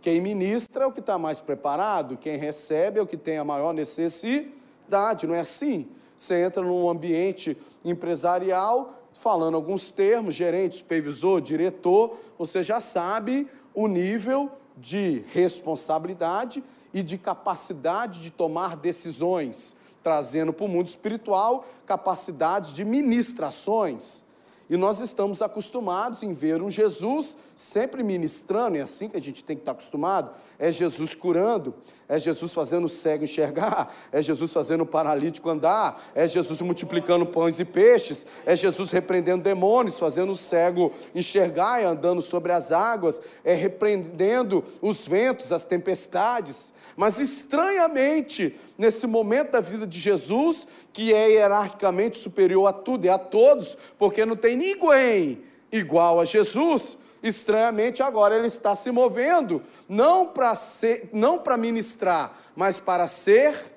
Quem 0.00 0.20
ministra 0.20 0.82
é 0.82 0.86
o 0.88 0.90
que 0.90 0.98
está 0.98 1.16
mais 1.16 1.40
preparado, 1.40 2.16
quem 2.16 2.36
recebe 2.36 2.98
é 2.98 3.02
o 3.02 3.06
que 3.06 3.16
tem 3.16 3.38
a 3.38 3.44
maior 3.44 3.72
necessidade, 3.72 5.24
não 5.24 5.36
é 5.36 5.38
assim? 5.38 5.88
Você 6.16 6.42
entra 6.42 6.64
num 6.64 6.90
ambiente 6.90 7.56
empresarial, 7.84 8.92
falando 9.14 9.54
alguns 9.54 9.92
termos, 9.92 10.34
gerente, 10.34 10.74
supervisor, 10.74 11.40
diretor, 11.40 12.18
você 12.36 12.60
já 12.60 12.80
sabe 12.80 13.46
o 13.72 13.86
nível 13.86 14.50
de 14.76 15.24
responsabilidade 15.28 16.64
e 16.92 17.04
de 17.04 17.16
capacidade 17.18 18.20
de 18.20 18.32
tomar 18.32 18.74
decisões, 18.74 19.76
trazendo 20.02 20.52
para 20.52 20.66
o 20.66 20.68
mundo 20.68 20.86
espiritual 20.86 21.64
capacidades 21.86 22.72
de 22.72 22.84
ministrações. 22.84 24.24
E 24.72 24.76
nós 24.76 25.00
estamos 25.00 25.42
acostumados 25.42 26.22
em 26.22 26.32
ver 26.32 26.62
um 26.62 26.70
Jesus 26.70 27.36
sempre 27.54 28.02
ministrando, 28.02 28.78
é 28.78 28.80
assim 28.80 29.06
que 29.06 29.16
a 29.18 29.20
gente 29.20 29.44
tem 29.44 29.54
que 29.54 29.60
estar 29.62 29.72
acostumado. 29.72 30.30
É 30.58 30.72
Jesus 30.72 31.14
curando, 31.14 31.74
é 32.12 32.18
Jesus 32.18 32.52
fazendo 32.52 32.84
o 32.84 32.88
cego 32.90 33.24
enxergar, 33.24 33.90
é 34.12 34.20
Jesus 34.20 34.52
fazendo 34.52 34.82
o 34.82 34.86
paralítico 34.86 35.48
andar, 35.48 35.98
é 36.14 36.28
Jesus 36.28 36.60
multiplicando 36.60 37.24
pães 37.24 37.58
e 37.58 37.64
peixes, 37.64 38.26
é 38.44 38.54
Jesus 38.54 38.90
repreendendo 38.90 39.42
demônios, 39.42 39.98
fazendo 39.98 40.32
o 40.32 40.36
cego 40.36 40.92
enxergar 41.14 41.80
e 41.80 41.86
andando 41.86 42.20
sobre 42.20 42.52
as 42.52 42.70
águas, 42.70 43.22
é 43.42 43.54
repreendendo 43.54 44.62
os 44.82 45.08
ventos, 45.08 45.52
as 45.52 45.64
tempestades. 45.64 46.74
Mas 46.98 47.18
estranhamente, 47.18 48.54
nesse 48.76 49.06
momento 49.06 49.52
da 49.52 49.60
vida 49.60 49.86
de 49.86 49.98
Jesus, 49.98 50.66
que 50.92 51.14
é 51.14 51.30
hierarquicamente 51.30 52.18
superior 52.18 52.66
a 52.66 52.74
tudo 52.74 53.06
e 53.06 53.08
a 53.08 53.16
todos, 53.16 53.74
porque 53.96 54.26
não 54.26 54.36
tem 54.36 54.54
ninguém 54.54 55.40
igual 55.72 56.20
a 56.20 56.26
Jesus, 56.26 56.98
estranhamente 57.22 58.02
agora 58.02 58.36
ele 58.36 58.46
está 58.46 58.74
se 58.74 58.90
movendo, 58.90 59.62
não 59.88 60.26
para 60.26 60.54
ser, 60.54 61.08
não 61.12 61.38
para 61.38 61.56
ministrar, 61.56 62.36
mas 62.56 62.80
para 62.80 63.06
ser. 63.06 63.76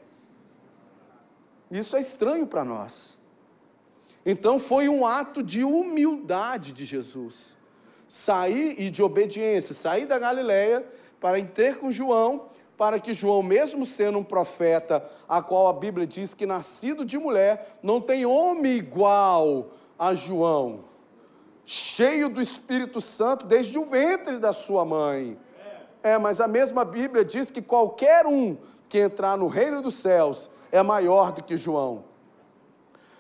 Isso 1.69 1.95
é 1.95 2.01
estranho 2.01 2.47
para 2.47 2.63
nós. 2.63 3.15
Então 4.25 4.57
foi 4.57 4.89
um 4.89 5.05
ato 5.05 5.43
de 5.43 5.63
humildade 5.63 6.71
de 6.71 6.85
Jesus. 6.85 7.55
Sair 8.07 8.79
e 8.79 8.89
de 8.89 9.03
obediência, 9.03 9.73
sair 9.73 10.05
da 10.05 10.17
Galileia 10.17 10.85
para 11.19 11.41
ter 11.43 11.77
com 11.77 11.91
João 11.91 12.47
para 12.77 12.99
que 12.99 13.13
João, 13.13 13.41
mesmo 13.41 13.85
sendo 13.85 14.19
um 14.19 14.23
profeta, 14.23 15.03
a 15.27 15.41
qual 15.41 15.67
a 15.67 15.73
Bíblia 15.73 16.05
diz 16.05 16.33
que 16.33 16.45
nascido 16.45 17.05
de 17.05 17.17
mulher, 17.17 17.79
não 17.81 18.01
tem 18.01 18.25
homem 18.25 18.73
igual 18.73 19.71
a 19.97 20.13
João, 20.13 20.83
cheio 21.65 22.29
do 22.29 22.39
Espírito 22.39 23.01
Santo 23.01 23.45
desde 23.45 23.77
o 23.77 23.86
ventre 23.86 24.38
da 24.38 24.53
sua 24.53 24.86
mãe. 24.86 25.37
É, 26.03 26.20
mas 26.20 26.39
a 26.39 26.48
mesma 26.48 26.85
Bíblia 26.85 27.25
diz 27.25 27.50
que 27.50 27.61
qualquer 27.61 28.27
um 28.27 28.55
que 28.87 29.00
entrar 29.00 29.35
no 29.35 29.48
reino 29.48 29.81
dos 29.81 29.96
céus 29.96 30.50
é 30.72 30.83
maior 30.83 31.31
do 31.31 31.44
que 31.44 31.57
João. 31.57 32.05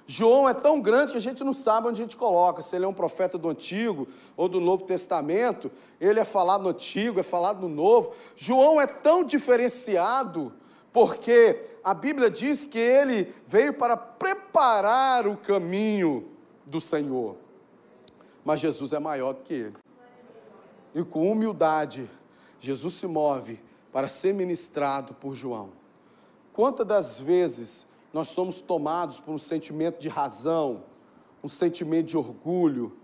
João 0.07 0.47
é 0.47 0.53
tão 0.53 0.79
grande 0.79 1.11
que 1.11 1.17
a 1.17 1.21
gente 1.21 1.43
não 1.43 1.53
sabe 1.53 1.87
onde 1.87 1.99
a 1.99 2.03
gente 2.03 2.15
coloca, 2.15 2.61
se 2.61 2.75
ele 2.75 2.85
é 2.85 2.87
um 2.87 2.93
profeta 2.93 3.39
do 3.39 3.49
Antigo 3.49 4.07
ou 4.37 4.47
do 4.47 4.59
Novo 4.59 4.83
Testamento, 4.83 5.71
ele 5.99 6.19
é 6.19 6.25
falado 6.25 6.61
no 6.61 6.69
Antigo, 6.69 7.19
é 7.19 7.23
falado 7.23 7.61
no 7.61 7.69
Novo. 7.69 8.11
João 8.35 8.79
é 8.79 8.85
tão 8.85 9.23
diferenciado, 9.23 10.53
porque 10.93 11.59
a 11.83 11.95
Bíblia 11.95 12.29
diz 12.29 12.65
que 12.65 12.77
ele 12.77 13.33
veio 13.47 13.73
para 13.73 13.97
preparar 13.97 15.25
o 15.25 15.35
caminho 15.35 16.29
do 16.67 16.79
Senhor. 16.79 17.44
Mas 18.45 18.61
Jesus 18.61 18.93
é 18.93 18.99
maior 18.99 19.33
do 19.33 19.41
que 19.41 19.53
ele. 19.53 19.73
E 20.93 21.03
com 21.03 21.29
humildade, 21.29 22.09
Jesus 22.59 22.93
se 22.93 23.07
move 23.07 23.59
para 23.91 24.07
ser 24.07 24.33
ministrado 24.33 25.13
por 25.15 25.35
João. 25.35 25.71
Quantas 26.53 26.85
das 26.85 27.19
vezes 27.19 27.87
nós 28.13 28.29
somos 28.29 28.61
tomados 28.61 29.19
por 29.19 29.33
um 29.33 29.37
sentimento 29.37 29.99
de 29.99 30.07
razão, 30.07 30.83
um 31.43 31.49
sentimento 31.49 32.07
de 32.07 32.17
orgulho, 32.17 32.95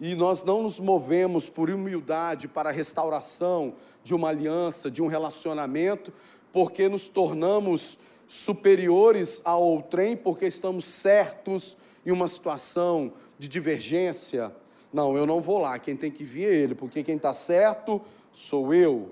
e 0.00 0.14
nós 0.14 0.44
não 0.44 0.62
nos 0.62 0.78
movemos 0.78 1.50
por 1.50 1.68
humildade 1.68 2.46
para 2.46 2.70
a 2.70 2.72
restauração 2.72 3.74
de 4.02 4.14
uma 4.14 4.28
aliança, 4.28 4.90
de 4.90 5.02
um 5.02 5.08
relacionamento, 5.08 6.12
porque 6.52 6.88
nos 6.88 7.08
tornamos 7.08 7.98
superiores 8.26 9.42
ao 9.44 9.62
outrem, 9.62 10.16
porque 10.16 10.46
estamos 10.46 10.84
certos 10.84 11.76
em 12.06 12.12
uma 12.12 12.28
situação 12.28 13.12
de 13.38 13.48
divergência. 13.48 14.54
Não, 14.92 15.16
eu 15.16 15.24
não 15.24 15.40
vou 15.40 15.58
lá, 15.58 15.78
quem 15.78 15.96
tem 15.96 16.10
que 16.10 16.24
vir 16.24 16.48
é 16.48 16.54
ele, 16.54 16.74
porque 16.74 17.02
quem 17.02 17.16
está 17.16 17.32
certo 17.32 18.00
sou 18.32 18.74
eu. 18.74 19.10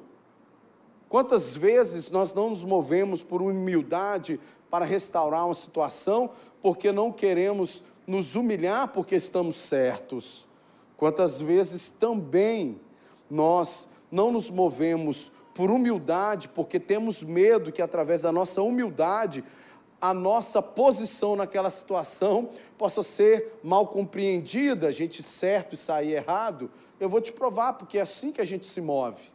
Quantas 1.09 1.57
vezes 1.57 2.11
nós 2.11 2.35
não 2.35 2.51
nos 2.51 2.64
movemos 2.64 3.23
por 3.23 3.41
humildade 3.41 4.38
para 4.71 4.85
restaurar 4.85 5.47
uma 5.47 5.55
situação, 5.55 6.31
porque 6.61 6.93
não 6.93 7.11
queremos 7.11 7.83
nos 8.07 8.37
humilhar 8.37 8.88
porque 8.88 9.14
estamos 9.14 9.57
certos? 9.57 10.47
Quantas 10.97 11.41
vezes 11.41 11.91
também 11.91 12.81
nós 13.31 13.88
não 14.11 14.33
nos 14.33 14.51
movemos 14.51 15.33
por 15.55 15.71
humildade, 15.71 16.49
porque 16.49 16.79
temos 16.79 17.23
medo 17.23 17.73
que 17.73 17.83
através 17.83 18.23
da 18.23 18.33
nossa 18.33 18.62
humildade 18.62 19.43
a 20.01 20.15
nossa 20.15 20.63
posição 20.63 21.35
naquela 21.35 21.71
situação 21.71 22.49
possa 22.77 23.03
ser 23.03 23.59
mal 23.63 23.87
compreendida, 23.87 24.89
a 24.89 24.93
gente 24.93 25.23
certo 25.23 25.75
e 25.75 25.77
sair 25.77 26.13
errado. 26.13 26.71
Eu 27.01 27.09
vou 27.09 27.21
te 27.21 27.33
provar, 27.33 27.75
porque 27.75 27.99
é 27.99 28.03
assim 28.03 28.31
que 28.31 28.41
a 28.41 28.45
gente 28.45 28.67
se 28.67 28.81
move. 28.81 29.31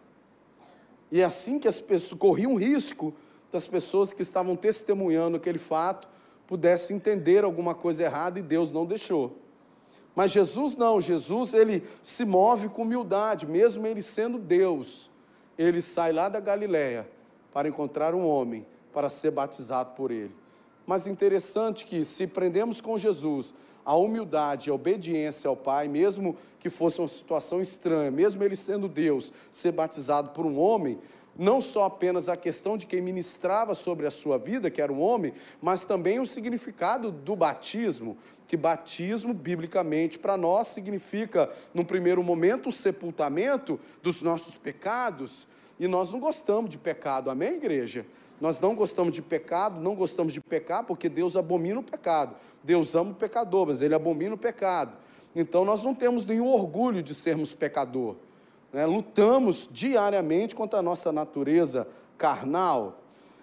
E 1.11 1.21
é 1.21 1.23
assim 1.23 1.59
que 1.59 1.67
as 1.67 1.81
pessoas 1.81 2.19
corriam 2.19 2.55
risco 2.55 3.13
das 3.51 3.67
pessoas 3.67 4.13
que 4.13 4.21
estavam 4.21 4.55
testemunhando 4.55 5.37
aquele 5.37 5.59
fato 5.59 6.07
pudessem 6.47 6.97
entender 6.97 7.43
alguma 7.43 7.73
coisa 7.73 8.03
errada 8.03 8.39
e 8.39 8.41
Deus 8.41 8.71
não 8.71 8.85
deixou. 8.85 9.37
Mas 10.15 10.31
Jesus 10.31 10.77
não, 10.77 11.01
Jesus 11.01 11.53
ele 11.53 11.83
se 12.01 12.25
move 12.25 12.69
com 12.69 12.83
humildade, 12.83 13.47
mesmo 13.47 13.85
ele 13.87 14.01
sendo 14.01 14.37
Deus. 14.37 15.09
Ele 15.57 15.81
sai 15.81 16.11
lá 16.11 16.29
da 16.29 16.39
Galiléia 16.39 17.09
para 17.51 17.67
encontrar 17.67 18.13
um 18.13 18.25
homem 18.27 18.65
para 18.91 19.09
ser 19.09 19.31
batizado 19.31 19.91
por 19.95 20.11
ele. 20.11 20.42
Mas 20.85 21.07
interessante 21.07 21.85
que 21.85 22.03
se 22.03 22.27
prendemos 22.27 22.81
com 22.81 22.97
Jesus, 22.97 23.53
a 23.85 23.95
humildade, 23.95 24.69
a 24.69 24.73
obediência 24.73 25.47
ao 25.47 25.55
Pai, 25.55 25.87
mesmo 25.87 26.35
que 26.59 26.69
fosse 26.69 26.99
uma 26.99 27.07
situação 27.07 27.61
estranha, 27.61 28.11
mesmo 28.11 28.43
ele 28.43 28.55
sendo 28.55 28.87
Deus, 28.87 29.31
ser 29.51 29.71
batizado 29.71 30.29
por 30.29 30.45
um 30.45 30.57
homem, 30.57 30.99
não 31.37 31.59
só 31.59 31.85
apenas 31.85 32.29
a 32.29 32.37
questão 32.37 32.77
de 32.77 32.85
quem 32.85 33.01
ministrava 33.01 33.73
sobre 33.73 34.05
a 34.05 34.11
sua 34.11 34.37
vida, 34.37 34.69
que 34.69 34.81
era 34.81 34.93
um 34.93 35.01
homem, 35.01 35.33
mas 35.61 35.83
também 35.85 36.19
o 36.19 36.25
significado 36.25 37.11
do 37.11 37.35
batismo, 37.35 38.17
que 38.47 38.55
batismo, 38.55 39.33
biblicamente, 39.33 40.19
para 40.19 40.37
nós 40.37 40.67
significa, 40.67 41.49
no 41.73 41.83
primeiro 41.83 42.23
momento, 42.23 42.69
o 42.69 42.71
sepultamento 42.71 43.79
dos 44.01 44.21
nossos 44.21 44.57
pecados, 44.57 45.47
e 45.79 45.87
nós 45.87 46.11
não 46.11 46.19
gostamos 46.19 46.69
de 46.69 46.77
pecado, 46.77 47.31
amém, 47.31 47.55
igreja? 47.55 48.05
Nós 48.43 48.59
não 48.59 48.75
gostamos 48.75 49.13
de 49.13 49.21
pecado, 49.21 49.79
não 49.79 49.95
gostamos 49.95 50.33
de 50.33 50.41
pecar, 50.41 50.83
porque 50.83 51.07
Deus 51.07 51.37
abomina 51.37 51.79
o 51.79 51.83
pecado. 51.83 52.35
Deus 52.61 52.93
ama 52.93 53.11
o 53.11 53.15
pecador, 53.15 53.67
mas 53.67 53.81
Ele 53.81 53.95
abomina 53.95 54.35
o 54.35 54.37
pecado. 54.37 54.97
Então 55.33 55.63
nós 55.63 55.81
não 55.81 55.95
temos 55.95 56.27
nenhum 56.27 56.47
orgulho 56.47 57.01
de 57.01 57.15
sermos 57.15 57.53
pecador. 57.53 58.17
Né? 58.73 58.85
Lutamos 58.85 59.69
diariamente 59.71 60.55
contra 60.55 60.79
a 60.79 60.83
nossa 60.83 61.09
natureza 61.09 61.87
carnal. 62.17 62.99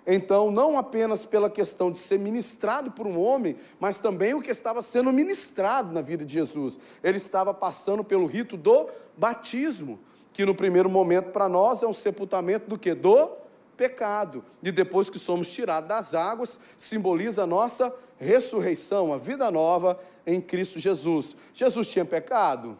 Então, 0.06 0.50
não 0.50 0.76
apenas 0.76 1.24
pela 1.24 1.48
questão 1.48 1.90
de 1.90 1.96
ser 1.96 2.18
ministrado 2.18 2.90
por 2.90 3.06
um 3.06 3.18
homem, 3.18 3.56
mas 3.78 4.00
também 4.00 4.34
o 4.34 4.42
que 4.42 4.50
estava 4.50 4.82
sendo 4.82 5.10
ministrado 5.14 5.94
na 5.94 6.02
vida 6.02 6.26
de 6.26 6.34
Jesus. 6.34 6.78
Ele 7.02 7.16
estava 7.16 7.54
passando 7.54 8.04
pelo 8.04 8.26
rito 8.26 8.54
do 8.54 8.86
batismo, 9.16 9.98
que 10.34 10.44
no 10.44 10.54
primeiro 10.54 10.90
momento 10.90 11.30
para 11.30 11.48
nós 11.48 11.82
é 11.82 11.86
um 11.86 11.94
sepultamento 11.94 12.68
do 12.68 12.78
que? 12.78 12.92
Do 12.92 13.39
pecado. 13.80 14.44
E 14.62 14.70
depois 14.70 15.08
que 15.08 15.18
somos 15.18 15.50
tirados 15.54 15.88
das 15.88 16.12
águas, 16.12 16.60
simboliza 16.76 17.44
a 17.44 17.46
nossa 17.46 17.90
ressurreição, 18.18 19.10
a 19.10 19.16
vida 19.16 19.50
nova 19.50 19.98
em 20.26 20.38
Cristo 20.38 20.78
Jesus. 20.78 21.34
Jesus 21.54 21.88
tinha 21.88 22.04
pecado? 22.04 22.78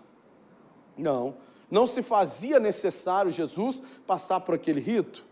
Não. 0.98 1.38
Não 1.70 1.86
se 1.86 2.02
fazia 2.02 2.60
necessário 2.60 3.30
Jesus 3.30 3.82
passar 4.06 4.40
por 4.40 4.54
aquele 4.54 4.78
rito, 4.78 5.24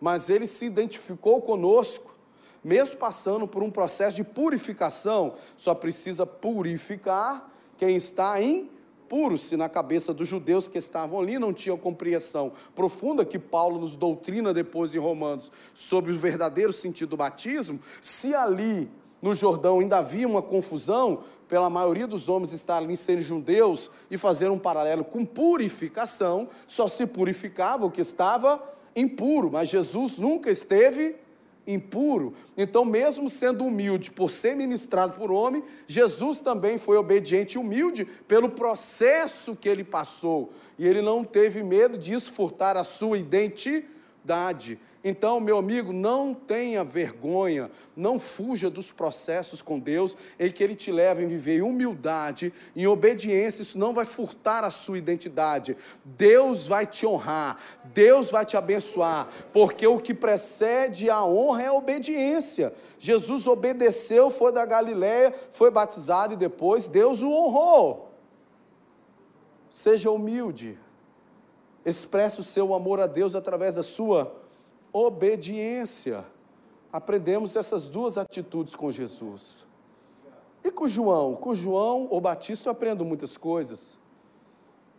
mas 0.00 0.30
ele 0.30 0.46
se 0.46 0.64
identificou 0.64 1.42
conosco, 1.42 2.16
mesmo 2.64 2.96
passando 2.96 3.46
por 3.46 3.62
um 3.62 3.70
processo 3.70 4.16
de 4.16 4.24
purificação, 4.24 5.34
só 5.54 5.74
precisa 5.74 6.24
purificar 6.24 7.46
quem 7.76 7.94
está 7.94 8.40
impuro, 9.10 9.36
se 9.36 9.56
na 9.56 9.68
cabeça 9.68 10.14
dos 10.14 10.28
judeus 10.28 10.68
que 10.68 10.78
estavam 10.78 11.18
ali 11.18 11.36
não 11.36 11.52
tinham 11.52 11.76
compreensão 11.76 12.52
profunda 12.76 13.24
que 13.24 13.40
Paulo 13.40 13.80
nos 13.80 13.96
doutrina 13.96 14.54
depois 14.54 14.94
em 14.94 14.98
Romanos 14.98 15.50
sobre 15.74 16.12
o 16.12 16.16
verdadeiro 16.16 16.72
sentido 16.72 17.10
do 17.10 17.16
batismo, 17.16 17.80
se 18.00 18.32
ali 18.32 18.88
no 19.20 19.34
Jordão 19.34 19.80
ainda 19.80 19.98
havia 19.98 20.28
uma 20.28 20.40
confusão, 20.40 21.18
pela 21.48 21.68
maioria 21.68 22.06
dos 22.06 22.28
homens 22.28 22.52
estar 22.52 22.76
ali 22.76 22.96
serem 22.96 23.20
judeus 23.20 23.90
e 24.08 24.16
fazer 24.16 24.48
um 24.48 24.58
paralelo 24.58 25.04
com 25.04 25.26
purificação, 25.26 26.46
só 26.68 26.86
se 26.86 27.04
purificava 27.04 27.84
o 27.84 27.90
que 27.90 28.00
estava 28.00 28.62
impuro, 28.94 29.50
mas 29.50 29.68
Jesus 29.68 30.18
nunca 30.18 30.52
esteve 30.52 31.16
impuro. 31.72 32.32
Então, 32.56 32.84
mesmo 32.84 33.28
sendo 33.28 33.64
humilde 33.64 34.10
por 34.10 34.30
ser 34.30 34.54
ministrado 34.54 35.14
por 35.14 35.30
homem, 35.30 35.62
Jesus 35.86 36.40
também 36.40 36.78
foi 36.78 36.96
obediente 36.96 37.54
e 37.54 37.58
humilde 37.58 38.04
pelo 38.04 38.48
processo 38.48 39.56
que 39.56 39.68
ele 39.68 39.84
passou, 39.84 40.50
e 40.78 40.86
ele 40.86 41.02
não 41.02 41.24
teve 41.24 41.62
medo 41.62 41.96
de 41.96 42.18
furtar 42.20 42.76
a 42.76 42.84
sua 42.84 43.18
identidade. 43.18 44.78
Então, 45.02 45.40
meu 45.40 45.56
amigo, 45.56 45.94
não 45.94 46.34
tenha 46.34 46.84
vergonha, 46.84 47.70
não 47.96 48.20
fuja 48.20 48.68
dos 48.68 48.92
processos 48.92 49.62
com 49.62 49.78
Deus, 49.78 50.14
em 50.38 50.50
que 50.50 50.62
Ele 50.62 50.74
te 50.74 50.92
leva 50.92 51.22
a 51.22 51.26
viver 51.26 51.58
em 51.58 51.62
humildade, 51.62 52.52
em 52.76 52.86
obediência, 52.86 53.62
isso 53.62 53.78
não 53.78 53.94
vai 53.94 54.04
furtar 54.04 54.62
a 54.62 54.70
sua 54.70 54.98
identidade. 54.98 55.74
Deus 56.04 56.66
vai 56.66 56.86
te 56.86 57.06
honrar, 57.06 57.58
Deus 57.94 58.30
vai 58.30 58.44
te 58.44 58.58
abençoar, 58.58 59.26
porque 59.54 59.86
o 59.86 59.98
que 59.98 60.12
precede 60.12 61.08
a 61.08 61.24
honra 61.24 61.62
é 61.62 61.66
a 61.68 61.72
obediência. 61.72 62.70
Jesus 62.98 63.46
obedeceu, 63.46 64.30
foi 64.30 64.52
da 64.52 64.66
Galiléia, 64.66 65.32
foi 65.50 65.70
batizado 65.70 66.34
e 66.34 66.36
depois 66.36 66.88
Deus 66.88 67.22
o 67.22 67.30
honrou. 67.30 68.10
Seja 69.70 70.10
humilde, 70.10 70.78
expresse 71.86 72.40
o 72.40 72.44
seu 72.44 72.74
amor 72.74 73.00
a 73.00 73.06
Deus 73.06 73.34
através 73.34 73.76
da 73.76 73.82
sua 73.82 74.39
obediência. 74.92 76.24
Aprendemos 76.92 77.56
essas 77.56 77.86
duas 77.86 78.18
atitudes 78.18 78.74
com 78.74 78.90
Jesus. 78.90 79.64
E 80.64 80.70
com 80.70 80.86
João? 80.86 81.34
Com 81.34 81.54
João, 81.54 82.08
o 82.10 82.20
Batista, 82.20 82.68
eu 82.68 82.72
aprendo 82.72 83.04
muitas 83.04 83.36
coisas. 83.36 83.98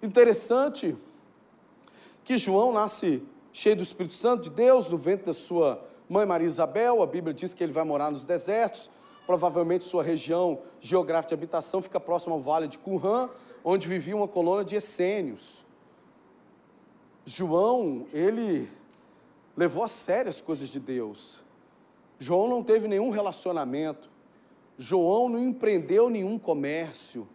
Interessante 0.02 0.96
que 2.24 2.38
João 2.38 2.74
nasce 2.74 3.24
cheio 3.54 3.76
do 3.76 3.84
Espírito 3.84 4.16
Santo 4.16 4.44
de 4.44 4.50
Deus, 4.50 4.90
no 4.90 4.98
ventre 4.98 5.28
da 5.28 5.34
sua 5.34 5.84
mãe 6.10 6.26
Maria 6.26 6.48
Isabel. 6.48 7.02
A 7.02 7.06
Bíblia 7.06 7.34
diz 7.34 7.54
que 7.54 7.64
ele 7.64 7.72
vai 7.72 7.84
morar 7.84 8.10
nos 8.10 8.26
desertos. 8.26 8.90
Provavelmente 9.28 9.86
sua 9.86 10.04
região 10.04 10.60
geográfica 10.80 11.30
de 11.30 11.34
habitação 11.36 11.82
fica 11.82 12.00
próxima 12.00 12.34
ao 12.34 12.42
vale 12.42 12.68
de 12.68 12.78
Qumran, 12.78 13.30
onde 13.64 13.88
vivia 13.88 14.16
uma 14.16 14.28
colônia 14.28 14.66
de 14.66 14.76
essênios. 14.76 15.64
João, 17.24 18.08
ele 18.12 18.68
levou 19.62 19.84
a 19.84 19.88
sério 19.88 20.28
as 20.28 20.42
coisas 20.42 20.70
de 20.70 20.80
Deus. 20.80 21.44
João 22.18 22.48
não 22.48 22.64
teve 22.64 22.88
nenhum 22.88 23.12
relacionamento. 23.12 24.10
João 24.76 25.30
não 25.30 25.38
empreendeu 25.38 26.10
nenhum 26.10 26.40
comércio. 26.40 27.30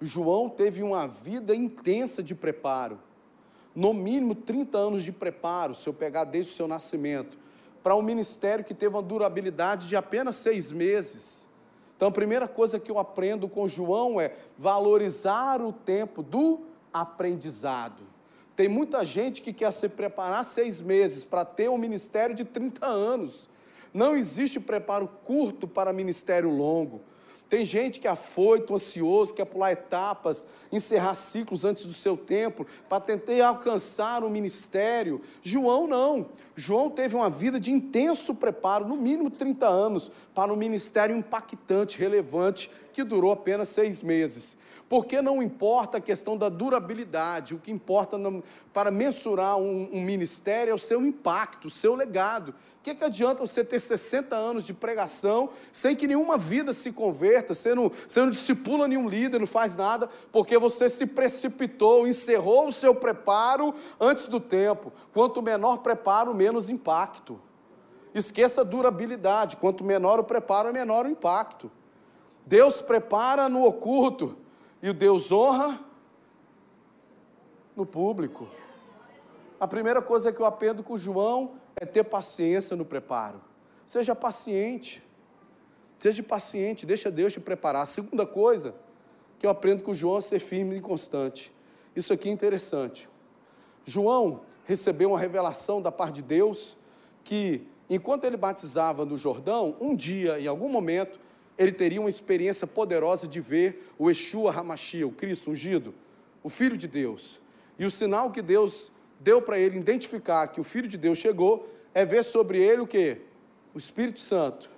João 0.00 0.48
teve 0.48 0.82
uma 0.82 1.06
vida 1.06 1.54
intensa 1.54 2.22
de 2.22 2.34
preparo. 2.34 2.98
No 3.74 3.92
mínimo 3.92 4.34
30 4.34 4.78
anos 4.78 5.02
de 5.02 5.12
preparo, 5.12 5.74
se 5.74 5.86
eu 5.86 5.92
pegar 5.92 6.24
desde 6.24 6.50
o 6.50 6.54
seu 6.54 6.66
nascimento, 6.66 7.36
para 7.82 7.94
um 7.94 8.00
ministério 8.00 8.64
que 8.64 8.72
teve 8.72 8.94
uma 8.94 9.02
durabilidade 9.02 9.86
de 9.86 9.96
apenas 9.96 10.36
seis 10.36 10.72
meses. 10.72 11.50
Então, 11.94 12.08
a 12.08 12.12
primeira 12.12 12.48
coisa 12.48 12.80
que 12.80 12.90
eu 12.90 12.98
aprendo 12.98 13.50
com 13.50 13.68
João 13.68 14.18
é 14.18 14.34
valorizar 14.56 15.60
o 15.60 15.74
tempo 15.74 16.22
do 16.22 16.60
aprendizado. 16.90 18.15
Tem 18.56 18.68
muita 18.68 19.04
gente 19.04 19.42
que 19.42 19.52
quer 19.52 19.70
se 19.70 19.86
preparar 19.86 20.42
seis 20.42 20.80
meses 20.80 21.26
para 21.26 21.44
ter 21.44 21.68
um 21.68 21.76
ministério 21.76 22.34
de 22.34 22.42
30 22.42 22.86
anos. 22.86 23.50
Não 23.92 24.16
existe 24.16 24.58
preparo 24.58 25.06
curto 25.24 25.68
para 25.68 25.92
ministério 25.92 26.48
longo. 26.50 27.02
Tem 27.48 27.64
gente 27.64 28.00
que 28.00 28.08
é 28.08 28.10
afoito, 28.10 28.74
ansioso, 28.74 29.32
quer 29.32 29.44
pular 29.44 29.70
etapas, 29.70 30.46
encerrar 30.72 31.14
ciclos 31.14 31.64
antes 31.64 31.86
do 31.86 31.92
seu 31.92 32.16
tempo, 32.16 32.66
para 32.88 32.98
tentar 32.98 33.46
alcançar 33.46 34.24
o 34.24 34.30
ministério. 34.30 35.20
João 35.42 35.86
não. 35.86 36.30
João 36.56 36.90
teve 36.90 37.14
uma 37.14 37.30
vida 37.30 37.60
de 37.60 37.70
intenso 37.70 38.34
preparo, 38.34 38.86
no 38.86 38.96
mínimo 38.96 39.30
30 39.30 39.64
anos, 39.68 40.10
para 40.34 40.52
um 40.52 40.56
ministério 40.56 41.14
impactante, 41.14 41.98
relevante, 41.98 42.68
que 42.92 43.04
durou 43.04 43.30
apenas 43.30 43.68
seis 43.68 44.02
meses. 44.02 44.56
Porque 44.88 45.20
não 45.20 45.42
importa 45.42 45.98
a 45.98 46.00
questão 46.00 46.36
da 46.36 46.48
durabilidade, 46.48 47.54
o 47.54 47.58
que 47.58 47.72
importa 47.72 48.16
para 48.72 48.88
mensurar 48.92 49.56
um, 49.56 49.88
um, 49.92 50.00
ministério 50.00 50.70
é 50.70 50.74
o 50.74 50.78
seu 50.78 51.04
impacto, 51.04 51.66
o 51.66 51.70
seu 51.70 51.96
legado. 51.96 52.50
O 52.50 52.82
que, 52.84 52.94
que 52.94 53.02
adianta 53.02 53.44
você 53.44 53.64
ter 53.64 53.80
60 53.80 54.36
anos 54.36 54.64
de 54.64 54.72
pregação 54.72 55.48
sem 55.72 55.96
que 55.96 56.06
nenhuma 56.06 56.38
vida 56.38 56.72
se 56.72 56.92
converta, 56.92 57.52
você 57.52 57.74
não, 57.74 57.88
você 57.88 58.20
não 58.20 58.30
discipula 58.30 58.86
nenhum 58.86 59.08
líder, 59.08 59.40
não 59.40 59.46
faz 59.46 59.74
nada, 59.74 60.08
porque 60.30 60.56
você 60.56 60.88
se 60.88 61.04
precipitou, 61.04 62.06
encerrou 62.06 62.68
o 62.68 62.72
seu 62.72 62.94
preparo 62.94 63.74
antes 63.98 64.28
do 64.28 64.38
tempo. 64.38 64.92
Quanto 65.12 65.42
menor 65.42 65.78
preparo, 65.78 66.32
menos 66.32 66.70
impacto. 66.70 67.40
Esqueça 68.14 68.60
a 68.60 68.64
durabilidade, 68.64 69.56
quanto 69.56 69.82
menor 69.82 70.20
o 70.20 70.24
preparo, 70.24 70.72
menor 70.72 71.06
o 71.06 71.10
impacto. 71.10 71.72
Deus 72.46 72.80
prepara 72.80 73.48
no 73.48 73.66
oculto 73.66 74.45
e 74.86 74.90
o 74.90 74.94
Deus 74.94 75.32
honra 75.32 75.80
no 77.74 77.84
público. 77.84 78.48
A 79.58 79.66
primeira 79.66 80.00
coisa 80.00 80.32
que 80.32 80.38
eu 80.40 80.46
aprendo 80.46 80.80
com 80.84 80.96
João 80.96 81.56
é 81.74 81.84
ter 81.84 82.04
paciência 82.04 82.76
no 82.76 82.84
preparo. 82.84 83.42
Seja 83.84 84.14
paciente. 84.14 85.02
Seja 85.98 86.22
paciente, 86.22 86.86
deixa 86.86 87.10
Deus 87.10 87.32
te 87.32 87.40
preparar. 87.40 87.82
A 87.82 87.86
segunda 87.86 88.24
coisa 88.24 88.76
que 89.40 89.46
eu 89.46 89.50
aprendo 89.50 89.82
com 89.82 89.92
João 89.92 90.18
é 90.18 90.20
ser 90.20 90.38
firme 90.38 90.76
e 90.76 90.80
constante. 90.80 91.52
Isso 91.96 92.12
aqui 92.12 92.28
é 92.28 92.32
interessante. 92.32 93.08
João 93.84 94.42
recebeu 94.64 95.08
uma 95.08 95.18
revelação 95.18 95.82
da 95.82 95.90
parte 95.90 96.16
de 96.16 96.22
Deus 96.22 96.76
que, 97.24 97.66
enquanto 97.90 98.22
ele 98.22 98.36
batizava 98.36 99.04
no 99.04 99.16
Jordão, 99.16 99.74
um 99.80 99.96
dia, 99.96 100.38
em 100.38 100.46
algum 100.46 100.68
momento, 100.68 101.18
ele 101.58 101.72
teria 101.72 102.00
uma 102.00 102.08
experiência 102.08 102.66
poderosa 102.66 103.26
de 103.26 103.40
ver 103.40 103.92
o 103.98 104.08
Yeshua 104.08 104.52
Hamashia, 104.52 105.06
o 105.06 105.12
Cristo 105.12 105.50
ungido, 105.50 105.94
o 106.42 106.48
Filho 106.48 106.76
de 106.76 106.86
Deus. 106.86 107.40
E 107.78 107.86
o 107.86 107.90
sinal 107.90 108.30
que 108.30 108.42
Deus 108.42 108.92
deu 109.20 109.40
para 109.40 109.58
ele 109.58 109.78
identificar 109.78 110.48
que 110.48 110.60
o 110.60 110.64
Filho 110.64 110.88
de 110.88 110.96
Deus 110.96 111.18
chegou 111.18 111.68
é 111.94 112.04
ver 112.04 112.22
sobre 112.22 112.62
ele 112.62 112.82
o 112.82 112.86
que? 112.86 113.22
O 113.74 113.78
Espírito 113.78 114.20
Santo. 114.20 114.70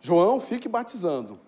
João, 0.00 0.38
fique 0.38 0.68
batizando. 0.68 1.40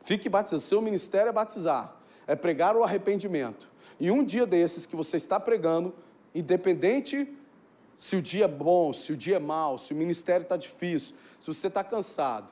Fique 0.00 0.28
batizando. 0.28 0.62
Seu 0.62 0.82
ministério 0.82 1.30
é 1.30 1.32
batizar, 1.32 1.96
é 2.26 2.34
pregar 2.34 2.76
o 2.76 2.82
arrependimento. 2.82 3.68
E 3.98 4.10
um 4.10 4.24
dia 4.24 4.46
desses 4.46 4.84
que 4.84 4.96
você 4.96 5.16
está 5.16 5.38
pregando, 5.38 5.94
independente 6.34 7.36
se 7.94 8.16
o 8.16 8.22
dia 8.22 8.46
é 8.46 8.48
bom, 8.48 8.92
se 8.92 9.12
o 9.12 9.16
dia 9.16 9.36
é 9.36 9.38
mau, 9.38 9.76
se 9.76 9.92
o 9.92 9.96
ministério 9.96 10.42
está 10.42 10.56
difícil, 10.56 11.14
se 11.38 11.52
você 11.52 11.66
está 11.66 11.84
cansado, 11.84 12.50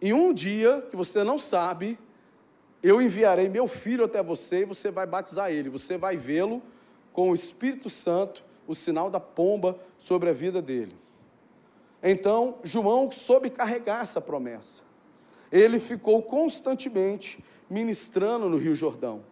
em 0.00 0.12
um 0.12 0.32
dia 0.32 0.86
que 0.90 0.96
você 0.96 1.22
não 1.22 1.38
sabe, 1.38 1.98
eu 2.82 3.02
enviarei 3.02 3.48
meu 3.48 3.68
filho 3.68 4.04
até 4.04 4.22
você 4.22 4.60
e 4.60 4.64
você 4.64 4.90
vai 4.90 5.06
batizar 5.06 5.50
ele. 5.50 5.68
Você 5.68 5.98
vai 5.98 6.16
vê-lo 6.16 6.62
com 7.12 7.30
o 7.30 7.34
Espírito 7.34 7.90
Santo, 7.90 8.42
o 8.66 8.74
sinal 8.74 9.10
da 9.10 9.20
pomba 9.20 9.78
sobre 9.98 10.30
a 10.30 10.32
vida 10.32 10.62
dele. 10.62 10.96
Então, 12.02 12.58
João 12.62 13.12
soube 13.12 13.50
carregar 13.50 14.02
essa 14.02 14.20
promessa. 14.20 14.82
Ele 15.52 15.78
ficou 15.78 16.22
constantemente 16.22 17.44
ministrando 17.68 18.48
no 18.48 18.56
Rio 18.56 18.74
Jordão. 18.74 19.22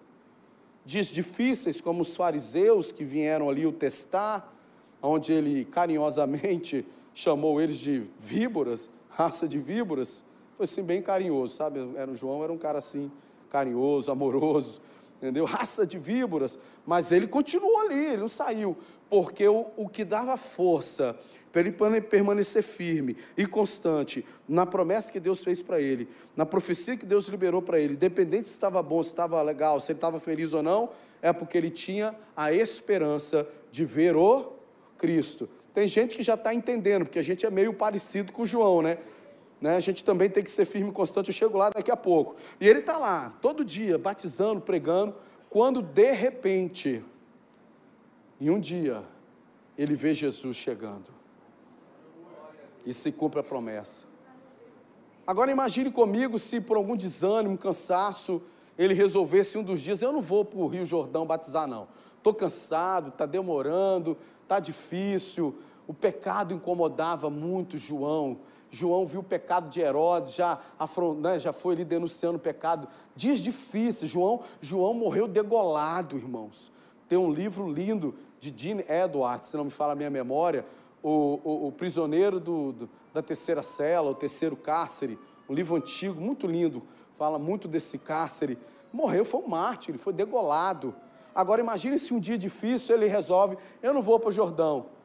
Dias 0.85 1.07
difíceis, 1.07 1.81
como 1.81 2.03
os 2.03 2.15
fariseus 2.15 2.93
que 2.93 3.05
vieram 3.05 3.49
ali 3.49 3.65
o 3.65 3.73
testar, 3.73 4.55
onde 5.03 5.33
ele 5.33 5.65
carinhosamente 5.65 6.85
chamou 7.15 7.61
eles 7.61 7.79
de 7.79 8.03
víboras, 8.19 8.91
raça 9.09 9.49
de 9.49 9.59
víboras 9.59 10.25
foi 10.59 10.65
assim 10.65 10.83
bem 10.83 11.01
carinhoso, 11.01 11.55
sabe? 11.55 11.79
Era 11.95 12.11
o 12.11 12.15
João 12.17 12.43
era 12.43 12.53
um 12.53 12.59
cara 12.59 12.79
assim 12.79 13.11
carinhoso, 13.49 14.11
amoroso. 14.11 14.81
entendeu? 15.19 15.45
Raça 15.45 15.87
de 15.87 15.99
víboras, 15.99 16.59
mas 16.87 17.13
ele 17.13 17.27
continuou 17.27 17.81
ali, 17.81 18.07
ele 18.07 18.19
não 18.19 18.29
saiu, 18.29 18.77
porque 19.11 19.47
o, 19.47 19.67
o 19.77 19.89
que 19.89 20.05
dava 20.05 20.37
força 20.37 21.17
para 21.51 21.63
ele 21.63 21.73
permanecer 22.03 22.63
firme 22.63 23.17
e 23.37 23.47
constante 23.47 24.25
na 24.49 24.65
promessa 24.67 25.11
que 25.11 25.19
Deus 25.19 25.43
fez 25.43 25.61
para 25.61 25.81
ele, 25.81 26.09
na 26.37 26.47
profecia 26.47 26.97
que 26.97 27.07
Deus 27.07 27.27
liberou 27.27 27.63
para 27.63 27.81
ele, 27.81 27.95
independente 27.95 28.49
se 28.49 28.55
estava 28.55 28.83
bom, 28.83 29.03
se 29.03 29.11
estava 29.11 29.41
legal, 29.43 29.81
se 29.81 29.93
ele 29.93 29.97
estava 29.97 30.21
feliz 30.21 30.53
ou 30.53 30.63
não, 30.63 30.91
é 31.23 31.33
porque 31.33 31.59
ele 31.59 31.71
tinha 31.71 32.15
a 32.37 32.53
esperança 32.53 33.49
de 33.73 33.85
ver 33.85 34.17
o 34.17 34.53
Cristo. 34.97 35.49
Tem 35.73 35.89
gente 35.89 36.17
que 36.17 36.23
já 36.23 36.35
está 36.35 36.53
entendendo, 36.53 37.05
porque 37.05 37.19
a 37.19 37.23
gente 37.23 37.47
é 37.47 37.51
meio 37.51 37.73
parecido 37.73 38.33
com 38.33 38.43
o 38.43 38.47
João, 38.47 38.83
né? 38.83 38.99
Né? 39.61 39.77
A 39.77 39.81
gente 39.81 40.05
também 40.05 40.31
tem 40.31 40.43
que 40.43 40.51
ser 40.51 40.65
firme 40.65 40.91
e 40.91 40.93
constante. 40.93 41.29
Eu 41.29 41.35
chego 41.35 41.59
lá 41.59 41.71
daqui 41.71 41.91
a 41.91 41.97
pouco. 41.97 42.37
E 42.61 42.69
ele 42.69 42.81
está 42.81 42.97
lá, 42.99 43.35
todo 43.41 43.65
dia, 43.65 43.99
batizando, 43.99 44.61
pregando, 44.61 45.15
quando 45.51 45.83
de 45.83 46.13
repente, 46.13 47.05
em 48.41 48.51
um 48.51 48.61
dia, 48.61 49.03
ele 49.77 49.95
vê 49.95 50.15
Jesus 50.15 50.57
chegando. 50.57 51.09
E 52.87 52.95
se 52.95 53.13
cumpre 53.13 53.41
a 53.41 53.43
promessa. 53.43 54.07
Agora 55.27 55.51
imagine 55.51 55.91
comigo 55.91 56.39
se 56.39 56.61
por 56.61 56.77
algum 56.77 56.97
desânimo, 56.97 57.59
cansaço, 57.59 58.41
ele 58.79 58.95
resolvesse 58.95 59.59
um 59.59 59.63
dos 59.63 59.81
dias, 59.81 60.01
eu 60.01 60.13
não 60.13 60.23
vou 60.23 60.45
para 60.45 60.59
o 60.59 60.67
Rio 60.67 60.87
Jordão 60.87 61.27
batizar, 61.27 61.67
não. 61.67 61.89
Estou 62.17 62.33
cansado, 62.33 63.09
está 63.09 63.27
demorando, 63.27 64.17
está 64.43 64.59
difícil, 64.59 65.55
o 65.87 65.93
pecado 65.93 66.55
incomodava 66.55 67.29
muito 67.29 67.77
João. 67.77 68.39
João 68.71 69.07
viu 69.07 69.21
o 69.21 69.25
pecado 69.25 69.69
de 69.69 69.81
Herodes, 69.81 70.35
já, 70.35 70.59
né, 71.19 71.39
já 71.39 71.53
foi 71.53 71.75
ali 71.75 71.85
denunciando 71.85 72.37
o 72.37 72.41
pecado. 72.41 72.89
Dias 73.17 73.39
difíceis, 73.39 74.11
João, 74.11 74.41
João 74.61 74.95
morreu 74.95 75.27
degolado, 75.27 76.17
irmãos. 76.17 76.71
Tem 77.09 77.17
um 77.17 77.31
livro 77.31 77.71
lindo 77.71 78.15
de 78.39 78.53
Gene 78.55 78.85
Edwards, 78.89 79.49
se 79.49 79.57
não 79.57 79.65
me 79.65 79.71
fala 79.71 79.95
a 79.95 79.97
minha 79.97 80.11
memória, 80.11 80.65
o, 81.03 81.41
o, 81.43 81.67
o 81.69 81.73
prisioneiro 81.73 82.39
do, 82.39 82.73
do, 82.73 82.91
da 83.15 83.23
terceira 83.23 83.63
cela, 83.63 84.11
o 84.11 84.15
terceiro 84.15 84.57
cárcere, 84.57 85.19
um 85.49 85.55
livro 85.55 85.77
antigo, 85.77 86.21
muito 86.21 86.47
lindo, 86.47 86.83
fala 87.15 87.39
muito 87.39 87.67
desse 87.67 87.99
cárcere. 87.99 88.59
Morreu, 88.93 89.25
foi 89.25 89.41
um 89.41 89.49
mártir, 89.49 89.91
ele 89.91 89.99
foi 89.99 90.13
degolado. 90.13 90.95
Agora 91.35 91.61
imagine 91.61 91.99
se 91.99 92.13
um 92.13 92.21
dia 92.21 92.37
difícil 92.37 92.95
ele 92.95 93.07
resolve, 93.07 93.57
eu 93.83 93.95
não 93.95 94.03
vou 94.03 94.21
para 94.21 94.29
o 94.29 94.33
Jordão 94.33 94.98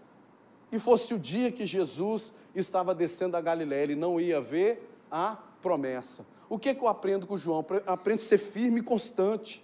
e 0.73 0.79
fosse 0.79 1.13
o 1.13 1.19
dia 1.19 1.51
que 1.51 1.67
Jesus 1.67 2.33
estava 2.55 2.95
descendo 2.95 3.37
a 3.37 3.41
Galiléia, 3.41 3.83
ele 3.83 3.95
não 3.95 4.19
ia 4.19 4.41
ver 4.41 4.89
a 5.11 5.37
promessa. 5.61 6.25
O 6.49 6.57
que, 6.57 6.69
é 6.69 6.73
que 6.73 6.83
eu 6.83 6.87
aprendo 6.87 7.27
com 7.27 7.37
João? 7.37 7.63
Aprendo 7.85 8.19
a 8.19 8.23
ser 8.23 8.39
firme 8.39 8.79
e 8.79 8.83
constante. 8.83 9.63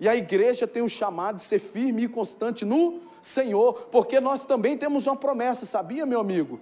E 0.00 0.08
a 0.08 0.16
igreja 0.16 0.66
tem 0.66 0.82
um 0.82 0.88
chamado 0.88 1.36
de 1.36 1.42
ser 1.42 1.58
firme 1.58 2.04
e 2.04 2.08
constante 2.08 2.64
no 2.64 2.98
Senhor, 3.20 3.74
porque 3.90 4.20
nós 4.20 4.46
também 4.46 4.74
temos 4.74 5.06
uma 5.06 5.16
promessa, 5.16 5.66
sabia, 5.66 6.06
meu 6.06 6.18
amigo? 6.18 6.58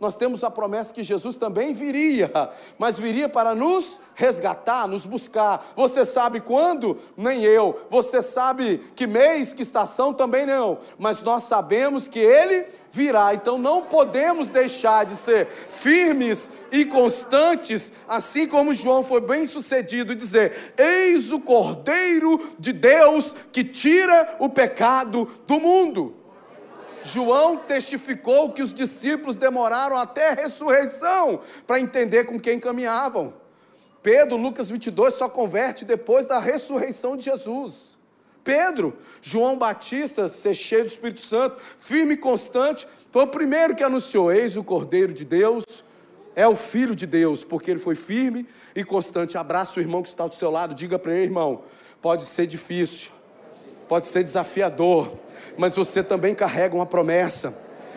Nós 0.00 0.16
temos 0.16 0.42
a 0.42 0.50
promessa 0.50 0.94
que 0.94 1.02
Jesus 1.02 1.36
também 1.36 1.74
viria, 1.74 2.32
mas 2.78 2.98
viria 2.98 3.28
para 3.28 3.54
nos 3.54 4.00
resgatar, 4.14 4.88
nos 4.88 5.04
buscar. 5.04 5.72
Você 5.76 6.06
sabe 6.06 6.40
quando? 6.40 6.96
Nem 7.14 7.44
eu. 7.44 7.78
Você 7.90 8.22
sabe 8.22 8.78
que 8.96 9.06
mês, 9.06 9.52
que 9.52 9.62
estação? 9.62 10.14
Também 10.14 10.46
não. 10.46 10.78
Mas 10.98 11.22
nós 11.22 11.42
sabemos 11.42 12.08
que 12.08 12.18
Ele 12.18 12.64
virá. 12.90 13.34
Então 13.34 13.58
não 13.58 13.82
podemos 13.82 14.48
deixar 14.48 15.04
de 15.04 15.14
ser 15.14 15.46
firmes 15.46 16.50
e 16.72 16.86
constantes, 16.86 17.92
assim 18.08 18.46
como 18.46 18.72
João 18.72 19.02
foi 19.02 19.20
bem 19.20 19.44
sucedido, 19.44 20.14
dizer: 20.14 20.74
Eis 20.78 21.30
o 21.30 21.40
Cordeiro 21.40 22.38
de 22.58 22.72
Deus 22.72 23.36
que 23.52 23.62
tira 23.62 24.36
o 24.38 24.48
pecado 24.48 25.28
do 25.46 25.60
mundo. 25.60 26.19
João 27.02 27.56
testificou 27.56 28.50
que 28.50 28.62
os 28.62 28.72
discípulos 28.72 29.36
demoraram 29.36 29.96
até 29.96 30.30
a 30.30 30.34
ressurreição 30.34 31.40
para 31.66 31.80
entender 31.80 32.24
com 32.24 32.38
quem 32.38 32.58
caminhavam. 32.58 33.32
Pedro, 34.02 34.36
Lucas 34.36 34.70
22, 34.70 35.14
só 35.14 35.28
converte 35.28 35.84
depois 35.84 36.26
da 36.26 36.38
ressurreição 36.38 37.16
de 37.16 37.24
Jesus. 37.24 37.98
Pedro, 38.42 38.96
João 39.20 39.58
Batista, 39.58 40.28
ser 40.28 40.54
cheio 40.54 40.84
do 40.84 40.88
Espírito 40.88 41.20
Santo, 41.20 41.60
firme 41.78 42.14
e 42.14 42.16
constante, 42.16 42.86
foi 43.10 43.24
o 43.24 43.28
primeiro 43.28 43.76
que 43.76 43.82
anunciou: 43.82 44.32
Eis 44.32 44.56
o 44.56 44.64
Cordeiro 44.64 45.12
de 45.12 45.24
Deus, 45.24 45.84
é 46.34 46.46
o 46.48 46.56
Filho 46.56 46.94
de 46.94 47.06
Deus, 47.06 47.44
porque 47.44 47.70
ele 47.70 47.80
foi 47.80 47.94
firme 47.94 48.46
e 48.74 48.82
constante. 48.82 49.36
Abraça 49.36 49.78
o 49.78 49.82
irmão 49.82 50.02
que 50.02 50.08
está 50.08 50.26
do 50.26 50.34
seu 50.34 50.50
lado, 50.50 50.74
diga 50.74 50.98
para 50.98 51.12
ele, 51.12 51.24
irmão, 51.24 51.62
pode 52.00 52.24
ser 52.24 52.46
difícil, 52.46 53.12
pode 53.90 54.06
ser 54.06 54.22
desafiador, 54.22 55.10
mas 55.58 55.74
você 55.74 56.00
também 56.00 56.32
carrega 56.32 56.76
uma 56.76 56.86
promessa. 56.86 57.52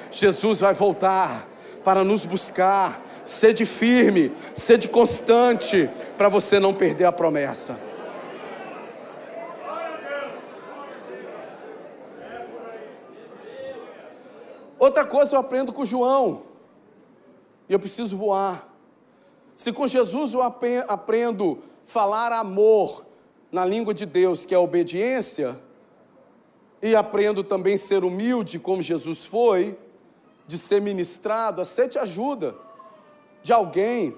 Jesus 0.09 0.61
vai 0.61 0.73
voltar 0.73 1.47
para 1.83 2.03
nos 2.03 2.25
buscar. 2.25 2.99
Sede 3.23 3.63
firme, 3.63 4.31
sede 4.55 4.87
constante, 4.87 5.87
para 6.17 6.29
você 6.29 6.59
não 6.59 6.73
perder 6.73 7.05
a 7.05 7.11
promessa. 7.11 7.79
Outra 14.79 15.05
coisa 15.05 15.35
eu 15.35 15.39
aprendo 15.39 15.71
com 15.71 15.85
João, 15.85 16.41
e 17.69 17.73
eu 17.73 17.79
preciso 17.79 18.17
voar. 18.17 18.67
Se 19.53 19.71
com 19.71 19.87
Jesus 19.87 20.33
eu 20.33 20.41
aprendo 20.41 21.59
falar 21.83 22.31
amor 22.31 23.05
na 23.51 23.63
língua 23.63 23.93
de 23.93 24.07
Deus, 24.07 24.43
que 24.43 24.55
é 24.55 24.57
obediência, 24.57 25.55
e 26.83 26.97
aprendo 26.97 27.45
também 27.45 27.75
a 27.75 27.77
ser 27.77 28.03
humilde, 28.03 28.59
como 28.59 28.81
Jesus 28.81 29.25
foi, 29.25 29.77
de 30.45 30.59
ser 30.59 30.81
ministrado, 30.81 31.61
aceite 31.61 31.97
ajuda 31.97 32.53
de 33.41 33.53
alguém. 33.53 34.13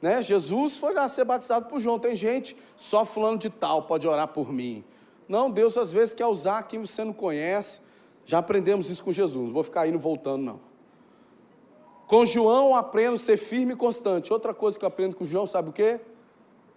Né? 0.00 0.22
Jesus 0.22 0.78
foi 0.78 0.94
lá 0.94 1.06
ser 1.08 1.26
batizado 1.26 1.66
por 1.66 1.78
João. 1.78 1.98
Tem 1.98 2.16
gente, 2.16 2.56
só 2.74 3.04
fulano 3.04 3.36
de 3.36 3.50
tal 3.50 3.82
pode 3.82 4.08
orar 4.08 4.28
por 4.28 4.50
mim. 4.50 4.82
Não, 5.28 5.50
Deus 5.50 5.76
às 5.76 5.92
vezes 5.92 6.14
quer 6.14 6.24
usar 6.24 6.62
quem 6.62 6.80
você 6.80 7.04
não 7.04 7.12
conhece. 7.12 7.82
Já 8.24 8.38
aprendemos 8.38 8.88
isso 8.88 9.04
com 9.04 9.12
Jesus, 9.12 9.44
não 9.44 9.52
vou 9.52 9.62
ficar 9.62 9.86
indo 9.86 9.98
voltando, 9.98 10.42
não. 10.42 10.60
Com 12.06 12.24
João 12.24 12.74
aprendo 12.74 13.14
a 13.14 13.18
ser 13.18 13.36
firme 13.36 13.74
e 13.74 13.76
constante. 13.76 14.32
Outra 14.32 14.54
coisa 14.54 14.78
que 14.78 14.86
eu 14.86 14.88
aprendo 14.88 15.16
com 15.16 15.26
João, 15.26 15.46
sabe 15.46 15.68
o 15.68 15.72
quê? 15.72 16.00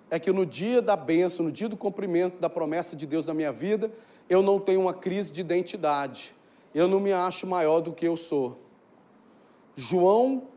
É 0.09 0.19
que 0.19 0.31
no 0.33 0.45
dia 0.45 0.81
da 0.81 0.97
bênção, 0.97 1.45
no 1.45 1.51
dia 1.51 1.69
do 1.69 1.77
cumprimento 1.77 2.39
da 2.39 2.49
promessa 2.49 2.93
de 2.93 3.05
Deus 3.05 3.27
na 3.27 3.33
minha 3.33 3.53
vida, 3.53 3.89
eu 4.29 4.41
não 4.41 4.59
tenho 4.59 4.81
uma 4.81 4.93
crise 4.93 5.31
de 5.31 5.41
identidade. 5.41 6.35
Eu 6.73 6.87
não 6.87 6.99
me 6.99 7.13
acho 7.13 7.47
maior 7.47 7.79
do 7.79 7.93
que 7.93 8.07
eu 8.07 8.17
sou. 8.17 8.59
João, 9.75 10.47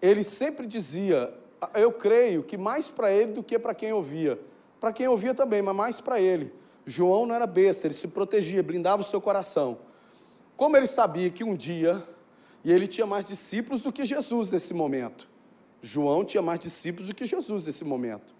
ele 0.00 0.22
sempre 0.22 0.66
dizia, 0.66 1.32
eu 1.74 1.92
creio 1.92 2.42
que 2.42 2.56
mais 2.56 2.88
para 2.88 3.10
ele 3.10 3.32
do 3.32 3.42
que 3.42 3.58
para 3.58 3.74
quem 3.74 3.92
ouvia. 3.92 4.38
Para 4.78 4.92
quem 4.92 5.08
ouvia 5.08 5.34
também, 5.34 5.62
mas 5.62 5.74
mais 5.74 6.00
para 6.00 6.20
ele. 6.20 6.52
João 6.84 7.26
não 7.26 7.34
era 7.34 7.46
besta, 7.46 7.86
ele 7.86 7.94
se 7.94 8.08
protegia, 8.08 8.62
blindava 8.62 9.02
o 9.02 9.04
seu 9.04 9.20
coração. 9.20 9.78
Como 10.56 10.76
ele 10.76 10.86
sabia 10.86 11.30
que 11.30 11.42
um 11.42 11.54
dia, 11.54 12.02
e 12.64 12.72
ele 12.72 12.86
tinha 12.86 13.06
mais 13.06 13.24
discípulos 13.24 13.82
do 13.82 13.92
que 13.92 14.04
Jesus 14.04 14.52
nesse 14.52 14.74
momento. 14.74 15.28
João 15.80 16.24
tinha 16.24 16.42
mais 16.42 16.58
discípulos 16.58 17.08
do 17.08 17.14
que 17.14 17.26
Jesus 17.26 17.66
nesse 17.66 17.84
momento. 17.84 18.34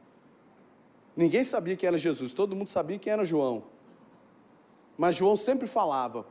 Ninguém 1.17 1.45
sabia 1.45 1.77
quem 1.77 1.87
era 1.87 1.97
Jesus, 1.97 2.35
todo 2.35 2.55
mundo 2.55 2.69
sabia 2.69 2.99
quem 2.99 3.13
era 3.13 3.25
João. 3.25 3.65
Mas 4.97 5.17
João 5.17 5.37
sempre 5.37 5.67
falava 5.67 6.27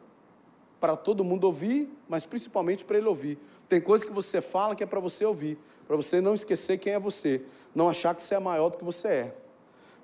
para 0.80 0.95
todo 0.95 1.23
mundo 1.23 1.45
ouvir, 1.45 1.89
mas 2.08 2.25
principalmente 2.25 2.86
para 2.86 2.97
ele 2.97 3.08
ouvir. 3.08 3.38
Tem 3.67 3.82
coisa 3.82 4.06
que 4.06 4.12
você 4.12 4.41
fala 4.41 4.75
que 4.75 4.84
é 4.84 4.86
para 4.86 4.99
você 4.99 5.25
ouvir, 5.25 5.58
para 5.88 5.95
você 5.95 6.21
não 6.21 6.34
esquecer 6.34 6.78
quem 6.78 6.93
é 6.93 6.99
você, 6.99 7.43
não 7.73 7.89
achar 7.89 8.13
que 8.13 8.21
você 8.21 8.36
é 8.36 8.39
maior 8.39 8.69
do 8.69 8.78
que 8.78 8.84
você 8.84 9.08
é. 9.08 9.38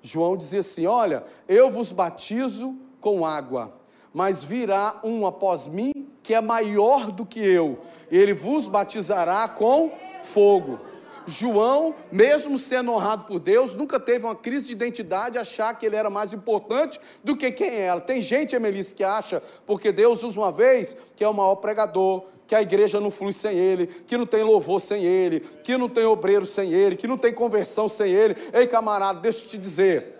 João 0.00 0.36
dizia 0.36 0.60
assim: 0.60 0.86
Olha, 0.86 1.24
eu 1.48 1.70
vos 1.70 1.92
batizo 1.92 2.76
com 3.00 3.24
água, 3.24 3.72
mas 4.12 4.42
virá 4.42 5.00
um 5.04 5.26
após 5.26 5.66
mim 5.66 5.92
que 6.22 6.34
é 6.34 6.40
maior 6.40 7.10
do 7.10 7.26
que 7.26 7.40
eu, 7.40 7.78
ele 8.10 8.32
vos 8.32 8.66
batizará 8.66 9.48
com 9.48 9.90
fogo. 10.20 10.91
João, 11.26 11.94
mesmo 12.10 12.58
sendo 12.58 12.92
honrado 12.92 13.24
por 13.24 13.38
Deus, 13.38 13.74
nunca 13.74 13.98
teve 14.00 14.24
uma 14.24 14.34
crise 14.34 14.66
de 14.66 14.72
identidade, 14.72 15.38
achar 15.38 15.78
que 15.78 15.86
ele 15.86 15.96
era 15.96 16.10
mais 16.10 16.32
importante 16.32 17.00
do 17.22 17.36
que 17.36 17.50
quem 17.50 17.74
era. 17.80 18.00
Tem 18.00 18.20
gente, 18.20 18.54
Emelice, 18.54 18.94
que 18.94 19.04
acha, 19.04 19.42
porque 19.66 19.92
Deus 19.92 20.22
usa 20.22 20.40
uma 20.40 20.52
vez, 20.52 20.96
que 21.16 21.24
é 21.24 21.28
o 21.28 21.34
maior 21.34 21.56
pregador, 21.56 22.24
que 22.46 22.54
a 22.54 22.60
igreja 22.62 23.00
não 23.00 23.10
flui 23.10 23.32
sem 23.32 23.56
ele, 23.56 23.86
que 23.86 24.16
não 24.16 24.26
tem 24.26 24.42
louvor 24.42 24.80
sem 24.80 25.04
ele, 25.04 25.40
que 25.40 25.76
não 25.76 25.88
tem 25.88 26.04
obreiro 26.04 26.44
sem 26.44 26.72
ele, 26.72 26.96
que 26.96 27.06
não 27.06 27.16
tem 27.16 27.32
conversão 27.32 27.88
sem 27.88 28.10
ele. 28.10 28.36
Ei, 28.52 28.66
camarada, 28.66 29.20
deixa 29.20 29.44
eu 29.44 29.48
te 29.48 29.58
dizer. 29.58 30.16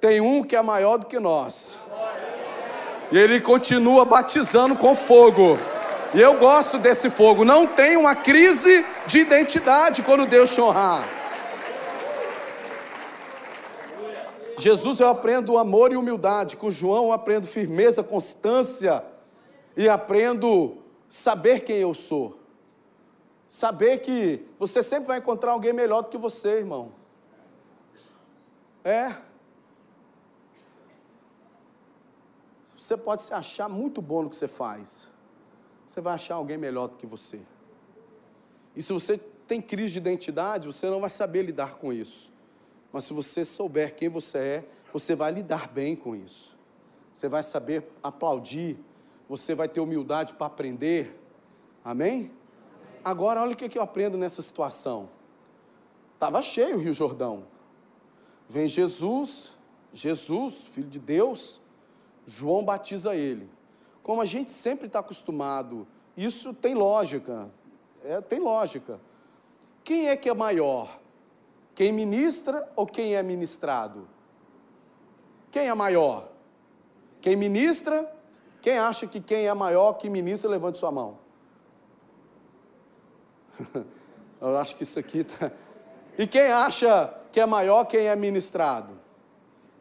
Tem 0.00 0.20
um 0.20 0.44
que 0.44 0.54
é 0.54 0.62
maior 0.62 0.96
do 0.96 1.06
que 1.06 1.18
nós. 1.18 1.78
E 3.10 3.18
ele 3.18 3.40
continua 3.40 4.04
batizando 4.04 4.76
com 4.76 4.94
fogo. 4.94 5.58
E 6.14 6.20
eu 6.20 6.38
gosto 6.38 6.78
desse 6.78 7.10
fogo. 7.10 7.44
Não 7.44 7.66
tem 7.66 7.96
uma 7.96 8.14
crise 8.14 8.84
de 9.06 9.18
identidade 9.18 10.02
quando 10.02 10.26
Deus 10.26 10.54
te 10.54 10.60
honrar. 10.60 11.06
Jesus 14.58 14.98
eu 14.98 15.08
aprendo 15.08 15.56
amor 15.56 15.92
e 15.92 15.96
humildade, 15.96 16.56
com 16.56 16.70
João 16.70 17.06
eu 17.06 17.12
aprendo 17.12 17.46
firmeza, 17.46 18.02
constância 18.02 19.04
e 19.76 19.88
aprendo 19.88 20.78
saber 21.08 21.60
quem 21.60 21.76
eu 21.76 21.94
sou. 21.94 22.40
Saber 23.46 23.98
que 23.98 24.44
você 24.58 24.82
sempre 24.82 25.06
vai 25.06 25.18
encontrar 25.18 25.52
alguém 25.52 25.72
melhor 25.72 26.02
do 26.02 26.08
que 26.08 26.18
você, 26.18 26.58
irmão. 26.58 26.92
É. 28.82 29.14
Você 32.76 32.96
pode 32.96 33.22
se 33.22 33.32
achar 33.32 33.68
muito 33.68 34.02
bom 34.02 34.22
no 34.22 34.30
que 34.30 34.36
você 34.36 34.48
faz. 34.48 35.08
Você 35.88 36.02
vai 36.02 36.12
achar 36.12 36.34
alguém 36.34 36.58
melhor 36.58 36.86
do 36.88 36.98
que 36.98 37.06
você. 37.06 37.40
E 38.76 38.82
se 38.82 38.92
você 38.92 39.16
tem 39.16 39.58
crise 39.58 39.94
de 39.94 39.98
identidade, 40.00 40.66
você 40.66 40.90
não 40.90 41.00
vai 41.00 41.08
saber 41.08 41.42
lidar 41.42 41.76
com 41.76 41.90
isso. 41.90 42.30
Mas 42.92 43.04
se 43.04 43.14
você 43.14 43.42
souber 43.42 43.96
quem 43.96 44.06
você 44.06 44.38
é, 44.38 44.68
você 44.92 45.14
vai 45.14 45.32
lidar 45.32 45.66
bem 45.68 45.96
com 45.96 46.14
isso. 46.14 46.54
Você 47.10 47.26
vai 47.26 47.42
saber 47.42 47.90
aplaudir, 48.02 48.78
você 49.26 49.54
vai 49.54 49.66
ter 49.66 49.80
humildade 49.80 50.34
para 50.34 50.48
aprender. 50.48 51.18
Amém? 51.82 52.32
Agora, 53.02 53.40
olha 53.40 53.54
o 53.54 53.56
que 53.56 53.78
eu 53.78 53.82
aprendo 53.82 54.18
nessa 54.18 54.42
situação. 54.42 55.08
Estava 56.12 56.42
cheio 56.42 56.76
o 56.76 56.80
Rio 56.80 56.92
Jordão. 56.92 57.46
Vem 58.46 58.68
Jesus, 58.68 59.54
Jesus, 59.90 60.66
filho 60.66 60.90
de 60.90 60.98
Deus, 60.98 61.62
João 62.26 62.62
batiza 62.62 63.16
ele. 63.16 63.56
Como 64.08 64.22
a 64.22 64.24
gente 64.24 64.50
sempre 64.50 64.86
está 64.86 65.00
acostumado, 65.00 65.86
isso 66.16 66.54
tem 66.54 66.72
lógica, 66.72 67.50
é, 68.02 68.22
tem 68.22 68.40
lógica. 68.40 68.98
Quem 69.84 70.08
é 70.08 70.16
que 70.16 70.30
é 70.30 70.32
maior? 70.32 70.98
Quem 71.74 71.92
ministra 71.92 72.66
ou 72.74 72.86
quem 72.86 73.16
é 73.16 73.22
ministrado? 73.22 74.08
Quem 75.50 75.68
é 75.68 75.74
maior? 75.74 76.26
Quem 77.20 77.36
ministra? 77.36 78.10
Quem 78.62 78.78
acha 78.78 79.06
que 79.06 79.20
quem 79.20 79.46
é 79.46 79.52
maior 79.52 79.92
que 79.92 80.08
ministra, 80.08 80.48
levante 80.48 80.78
sua 80.78 80.90
mão. 80.90 81.18
Eu 84.40 84.56
acho 84.56 84.74
que 84.74 84.84
isso 84.84 84.98
aqui 84.98 85.22
tá... 85.22 85.52
E 86.16 86.26
quem 86.26 86.46
acha 86.50 87.14
que 87.30 87.40
é 87.40 87.44
maior, 87.44 87.84
quem 87.84 88.06
é 88.06 88.16
ministrado? 88.16 88.98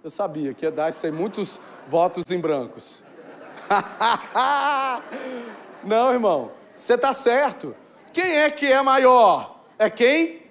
Eu 0.04 0.10
sabia 0.10 0.54
que 0.54 0.66
ia 0.66 0.72
dar 0.72 0.92
aí, 0.92 1.12
muitos 1.12 1.62
votos 1.88 2.30
em 2.30 2.42
brancos. 2.42 3.07
Não, 5.84 6.14
irmão, 6.14 6.52
você 6.76 6.94
está 6.94 7.14
certo. 7.14 7.76
Quem 8.12 8.38
é 8.38 8.50
que 8.50 8.66
é 8.66 8.82
maior? 8.82 9.64
É 9.78 9.90
quem 9.90 10.42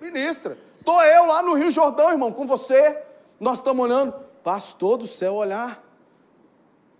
Ministra. 0.00 0.58
Estou 0.78 1.02
eu 1.02 1.26
lá 1.26 1.42
no 1.42 1.54
Rio 1.54 1.70
Jordão, 1.70 2.12
irmão, 2.12 2.32
com 2.32 2.46
você. 2.46 2.98
Nós 3.40 3.58
estamos 3.58 3.84
olhando. 3.84 4.14
Pastor 4.42 4.98
do 4.98 5.06
céu, 5.06 5.34
olhar. 5.34 5.82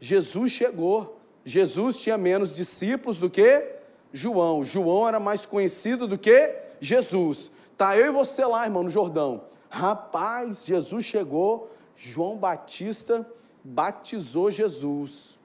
Jesus 0.01 0.53
chegou. 0.53 1.21
Jesus 1.45 1.99
tinha 1.99 2.19
menos 2.19 2.53
discípulos 2.53 3.19
do 3.19 3.31
que 3.31 3.77
João. 4.13 4.65
João 4.65 5.07
era 5.07 5.21
mais 5.21 5.47
conhecido 5.47 6.09
do 6.09 6.19
que 6.19 6.55
Jesus. 6.81 7.51
Tá 7.77 7.97
eu 7.97 8.07
e 8.07 8.11
você 8.11 8.45
lá, 8.45 8.65
irmão, 8.65 8.83
no 8.83 8.91
Jordão. 8.91 9.45
Rapaz, 9.69 10.65
Jesus 10.65 11.05
chegou. 11.05 11.71
João 11.95 12.37
Batista 12.37 13.27
batizou 13.67 14.51
Jesus. 14.51 15.39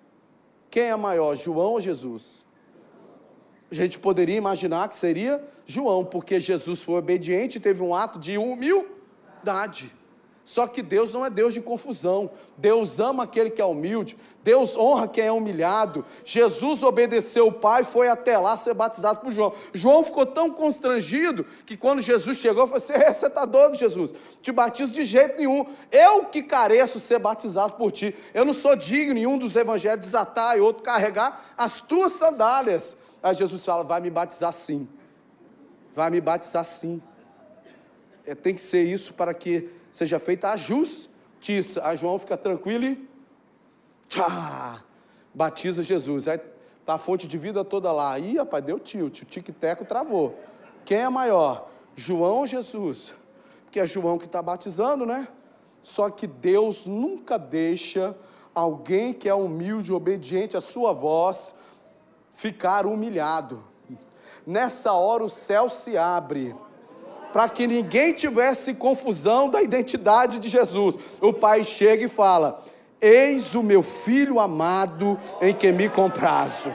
Quem 0.69 0.83
é 0.83 0.95
maior, 0.95 1.35
João 1.35 1.73
ou 1.73 1.81
Jesus? 1.81 2.45
A 3.69 3.75
gente 3.75 3.97
poderia 3.99 4.35
imaginar 4.35 4.87
que 4.87 4.95
seria 4.95 5.43
João, 5.65 6.05
porque 6.05 6.39
Jesus 6.39 6.83
foi 6.83 6.95
obediente 6.95 7.57
e 7.57 7.61
teve 7.61 7.81
um 7.81 7.95
ato 7.95 8.19
de 8.19 8.37
humildade. 8.37 9.91
Só 10.43 10.65
que 10.65 10.81
Deus 10.81 11.13
não 11.13 11.25
é 11.25 11.29
Deus 11.29 11.53
de 11.53 11.61
confusão. 11.61 12.29
Deus 12.57 12.99
ama 12.99 13.23
aquele 13.23 13.51
que 13.51 13.61
é 13.61 13.65
humilde. 13.65 14.17
Deus 14.43 14.75
honra 14.75 15.07
quem 15.07 15.25
é 15.25 15.31
humilhado. 15.31 16.03
Jesus 16.25 16.81
obedeceu 16.81 17.47
o 17.47 17.51
Pai, 17.51 17.83
foi 17.83 18.07
até 18.07 18.37
lá 18.37 18.57
ser 18.57 18.73
batizado 18.73 19.19
por 19.19 19.31
João. 19.31 19.53
João 19.71 20.03
ficou 20.03 20.25
tão 20.25 20.49
constrangido 20.49 21.45
que 21.65 21.77
quando 21.77 22.01
Jesus 22.01 22.37
chegou, 22.37 22.65
falou 22.65 22.77
assim: 22.77 22.93
Você 22.93 23.27
está 23.27 23.45
doido, 23.45 23.75
Jesus? 23.75 24.13
Te 24.41 24.51
batizo 24.51 24.91
de 24.91 25.03
jeito 25.03 25.37
nenhum. 25.37 25.65
Eu 25.91 26.25
que 26.25 26.41
careço 26.41 26.99
ser 26.99 27.19
batizado 27.19 27.73
por 27.73 27.91
ti. 27.91 28.15
Eu 28.33 28.43
não 28.43 28.53
sou 28.53 28.75
digno 28.75 29.19
em 29.19 29.27
um 29.27 29.37
dos 29.37 29.55
evangelhos 29.55 30.05
desatar 30.05 30.57
e 30.57 30.61
outro 30.61 30.81
carregar 30.81 31.39
as 31.55 31.81
tuas 31.81 32.13
sandálias. 32.13 32.97
Aí 33.21 33.35
Jesus 33.35 33.63
fala: 33.63 33.83
Vai 33.83 34.01
me 34.01 34.09
batizar 34.09 34.51
sim. 34.51 34.87
Vai 35.93 36.09
me 36.09 36.19
batizar 36.19 36.65
sim. 36.65 37.01
É, 38.25 38.33
tem 38.33 38.53
que 38.53 38.61
ser 38.61 38.83
isso 38.83 39.13
para 39.13 39.33
que 39.33 39.69
seja 39.91 40.19
feita 40.19 40.49
a 40.49 40.55
justiça. 40.55 41.81
Aí 41.83 41.97
João 41.97 42.17
fica 42.17 42.37
tranquilo 42.37 42.85
e 42.85 43.09
tchá, 44.07 44.83
batiza 45.33 45.83
Jesus. 45.83 46.27
Aí 46.27 46.39
tá 46.85 46.95
a 46.95 46.97
fonte 46.97 47.27
de 47.27 47.37
vida 47.37 47.63
toda 47.63 47.91
lá. 47.91 48.17
Ih, 48.17 48.37
rapaz, 48.37 48.63
deu 48.63 48.79
tilt, 48.79 49.21
o 49.21 49.25
tic-teco 49.25 49.85
travou. 49.85 50.39
Quem 50.85 50.99
é 50.99 51.09
maior? 51.09 51.69
João 51.95 52.37
ou 52.37 52.47
Jesus? 52.47 53.15
Porque 53.65 53.79
é 53.79 53.85
João 53.85 54.17
que 54.17 54.25
está 54.25 54.41
batizando, 54.41 55.05
né? 55.05 55.27
Só 55.81 56.09
que 56.09 56.27
Deus 56.27 56.85
nunca 56.85 57.37
deixa 57.37 58.15
alguém 58.53 59.13
que 59.13 59.27
é 59.27 59.33
humilde, 59.33 59.93
obediente 59.93 60.57
à 60.57 60.61
sua 60.61 60.93
voz, 60.93 61.55
ficar 62.31 62.85
humilhado. 62.85 63.63
Nessa 64.45 64.93
hora 64.93 65.23
o 65.23 65.29
céu 65.29 65.69
se 65.69 65.97
abre 65.97 66.55
para 67.31 67.49
que 67.49 67.67
ninguém 67.67 68.13
tivesse 68.13 68.73
confusão 68.73 69.49
da 69.49 69.61
identidade 69.61 70.39
de 70.39 70.49
Jesus. 70.49 70.95
O 71.21 71.33
pai 71.33 71.63
chega 71.63 72.05
e 72.05 72.09
fala: 72.09 72.63
Eis 72.99 73.55
o 73.55 73.63
meu 73.63 73.81
filho 73.81 74.39
amado 74.39 75.17
em 75.41 75.53
que 75.53 75.71
me 75.71 75.89
comprazo. 75.89 76.73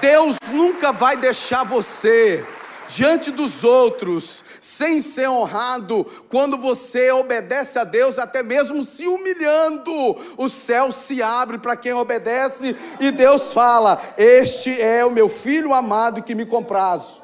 Deus 0.00 0.36
nunca 0.52 0.90
vai 0.92 1.16
deixar 1.16 1.64
você 1.64 2.44
diante 2.88 3.30
dos 3.30 3.64
outros, 3.64 4.44
sem 4.60 5.00
ser 5.00 5.28
honrado, 5.28 6.04
quando 6.28 6.56
você 6.56 7.10
obedece 7.10 7.78
a 7.78 7.84
Deus, 7.84 8.18
até 8.18 8.42
mesmo 8.42 8.84
se 8.84 9.06
humilhando, 9.06 9.92
o 10.36 10.48
céu 10.48 10.92
se 10.92 11.22
abre 11.22 11.58
para 11.58 11.76
quem 11.76 11.92
obedece 11.92 12.76
e 13.00 13.10
Deus 13.10 13.52
fala: 13.52 14.00
Este 14.16 14.80
é 14.80 15.04
o 15.04 15.10
meu 15.10 15.28
filho 15.28 15.72
amado 15.72 16.22
que 16.22 16.34
me 16.34 16.46
comprazo. 16.46 17.22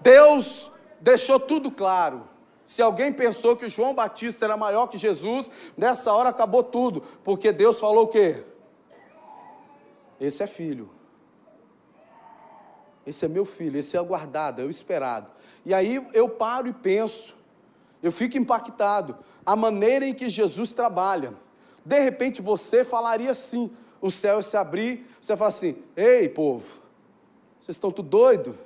Deus 0.00 0.70
deixou 1.00 1.38
tudo 1.40 1.70
claro. 1.70 2.28
Se 2.64 2.82
alguém 2.82 3.10
pensou 3.12 3.56
que 3.56 3.68
João 3.68 3.94
Batista 3.94 4.44
era 4.44 4.56
maior 4.56 4.88
que 4.88 4.98
Jesus, 4.98 5.50
nessa 5.74 6.12
hora 6.12 6.28
acabou 6.28 6.62
tudo, 6.62 7.00
porque 7.24 7.50
Deus 7.50 7.80
falou 7.80 8.04
o 8.04 8.08
quê? 8.08 8.44
Esse 10.20 10.42
é 10.42 10.46
filho. 10.46 10.97
Esse 13.08 13.24
é 13.24 13.28
meu 13.28 13.46
filho, 13.46 13.78
esse 13.78 13.96
é 13.96 14.00
o 14.00 14.04
guardado, 14.04 14.60
é 14.60 14.64
o 14.64 14.68
esperado. 14.70 15.30
E 15.64 15.72
aí 15.72 16.06
eu 16.12 16.28
paro 16.28 16.68
e 16.68 16.72
penso, 16.74 17.36
eu 18.02 18.12
fico 18.12 18.36
impactado, 18.36 19.16
a 19.46 19.56
maneira 19.56 20.04
em 20.04 20.12
que 20.12 20.28
Jesus 20.28 20.74
trabalha. 20.74 21.32
De 21.84 21.98
repente 21.98 22.42
você 22.42 22.84
falaria 22.84 23.30
assim, 23.30 23.70
o 23.98 24.10
céu 24.10 24.42
se 24.42 24.58
abrir, 24.58 25.06
você 25.18 25.34
fala 25.36 25.48
assim: 25.48 25.82
ei 25.96 26.28
povo, 26.28 26.82
vocês 27.58 27.76
estão 27.76 27.90
tudo 27.90 28.10
doido? 28.10 28.58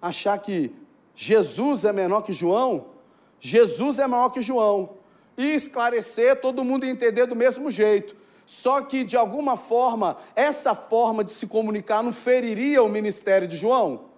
Achar 0.00 0.36
que 0.38 0.74
Jesus 1.14 1.84
é 1.84 1.92
menor 1.92 2.22
que 2.22 2.32
João? 2.32 2.86
Jesus 3.38 4.00
é 4.00 4.06
maior 4.08 4.30
que 4.30 4.42
João. 4.42 4.96
E 5.36 5.54
esclarecer, 5.54 6.40
todo 6.40 6.64
mundo 6.64 6.84
entender 6.84 7.26
do 7.26 7.36
mesmo 7.36 7.70
jeito. 7.70 8.16
Só 8.44 8.82
que, 8.82 9.04
de 9.04 9.16
alguma 9.16 9.56
forma, 9.56 10.16
essa 10.34 10.74
forma 10.74 11.22
de 11.24 11.30
se 11.30 11.46
comunicar 11.46 12.02
não 12.02 12.12
feriria 12.12 12.82
o 12.82 12.88
ministério 12.88 13.48
de 13.48 13.56
João? 13.56 14.12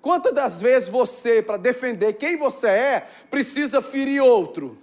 Quantas 0.00 0.32
das 0.32 0.62
vezes 0.62 0.88
você, 0.88 1.42
para 1.42 1.56
defender 1.56 2.14
quem 2.14 2.36
você 2.36 2.68
é, 2.68 3.08
precisa 3.28 3.82
ferir 3.82 4.22
outro? 4.22 4.78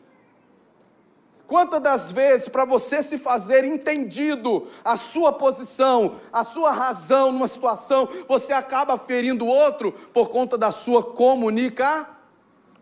Quantas 1.47 1.79
das 1.79 2.11
vezes, 2.11 2.49
para 2.49 2.65
você 2.65 3.01
se 3.01 3.17
fazer 3.17 3.63
entendido 3.63 4.67
a 4.83 4.97
sua 4.97 5.31
posição, 5.31 6.13
a 6.31 6.43
sua 6.43 6.71
razão 6.71 7.31
numa 7.31 7.47
situação, 7.47 8.07
você 8.27 8.51
acaba 8.51 8.97
ferindo 8.97 9.45
o 9.45 9.47
outro 9.47 9.93
por 10.13 10.29
conta 10.29 10.57
da 10.57 10.71
sua 10.71 11.01
comunicação? 11.01 12.17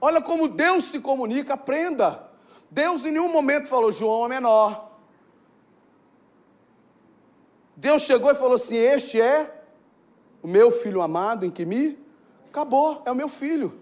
Olha 0.02 0.22
como 0.22 0.48
Deus 0.48 0.86
se 0.86 1.00
comunica, 1.00 1.54
aprenda. 1.54 2.28
Deus 2.70 3.06
em 3.06 3.12
nenhum 3.12 3.32
momento 3.32 3.68
falou: 3.68 3.92
João 3.92 4.26
é 4.26 4.30
menor. 4.30 4.95
Deus 7.76 8.04
chegou 8.04 8.32
e 8.32 8.36
falou 8.36 8.56
assim: 8.56 8.78
Este 8.78 9.22
é 9.22 9.50
o 10.42 10.48
meu 10.48 10.72
filho 10.72 11.02
amado 11.02 11.46
em 11.46 11.52
que 11.52 11.66
me. 11.66 11.98
Acabou, 12.48 13.02
é 13.06 13.12
o 13.12 13.16
meu 13.16 13.28
filho, 13.28 13.78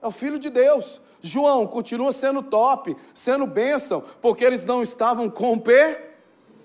é 0.00 0.06
o 0.06 0.10
filho 0.10 0.38
de 0.38 0.48
Deus. 0.48 1.00
João 1.20 1.66
continua 1.66 2.12
sendo 2.12 2.42
top, 2.42 2.96
sendo 3.12 3.46
bênção, 3.46 4.02
porque 4.20 4.44
eles 4.44 4.64
não 4.64 4.82
estavam 4.82 5.28
com 5.28 5.52
o 5.52 5.60
P, 5.60 5.72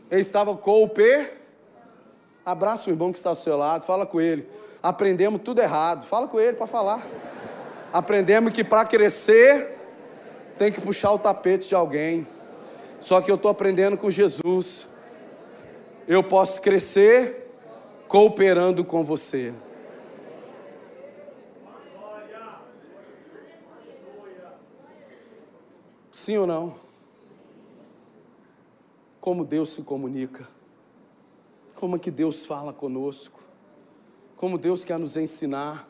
eles 0.10 0.28
estavam 0.28 0.56
com 0.56 0.84
o 0.84 0.90
P. 0.90 1.34
Abraça 2.46 2.90
o 2.90 2.94
irmão 2.94 3.12
que 3.12 3.18
está 3.18 3.34
do 3.34 3.40
seu 3.40 3.58
lado, 3.58 3.86
fala 3.86 4.06
com 4.06 4.20
ele. 4.20 4.48
Aprendemos 4.82 5.42
tudo 5.44 5.62
errado. 5.62 6.06
Fala 6.06 6.28
com 6.28 6.40
ele 6.40 6.54
para 6.54 6.68
falar. 6.68 7.06
Aprendemos 7.92 8.54
que 8.54 8.64
para 8.64 8.86
crescer 8.86 9.78
tem 10.58 10.72
que 10.72 10.82
puxar 10.82 11.12
o 11.12 11.20
tapete 11.20 11.68
de 11.70 11.76
alguém. 11.76 12.28
Só 13.00 13.22
que 13.22 13.30
eu 13.30 13.36
estou 13.36 13.52
aprendendo 13.52 13.98
com 13.98 14.10
Jesus. 14.10 14.88
Eu 16.10 16.24
posso 16.24 16.60
crescer 16.60 17.48
cooperando 18.08 18.84
com 18.84 19.04
você. 19.04 19.54
Sim 26.12 26.38
ou 26.38 26.48
não? 26.48 26.76
Como 29.20 29.46
Deus 29.46 29.70
se 29.70 29.84
comunica? 29.84 30.48
Como 31.76 31.96
é 31.96 32.00
que 32.00 32.10
Deus 32.10 32.44
fala 32.44 32.74
conosco? 32.74 33.40
Como 34.36 34.58
Deus 34.58 34.84
quer 34.84 34.98
nos 34.98 35.16
ensinar? 35.16 35.88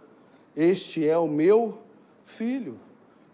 Este 0.54 1.08
é 1.08 1.18
o 1.18 1.30
meu 1.30 1.80
filho. 2.26 2.78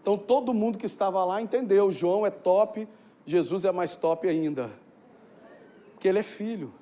Então 0.00 0.16
todo 0.16 0.54
mundo 0.54 0.78
que 0.78 0.86
estava 0.86 1.24
lá 1.24 1.42
entendeu: 1.42 1.90
João 1.90 2.24
é 2.24 2.30
top, 2.30 2.86
Jesus 3.24 3.64
é 3.64 3.72
mais 3.72 3.96
top 3.96 4.28
ainda, 4.28 4.70
porque 5.96 6.08
ele 6.08 6.18
é 6.18 6.22
filho. 6.22 6.72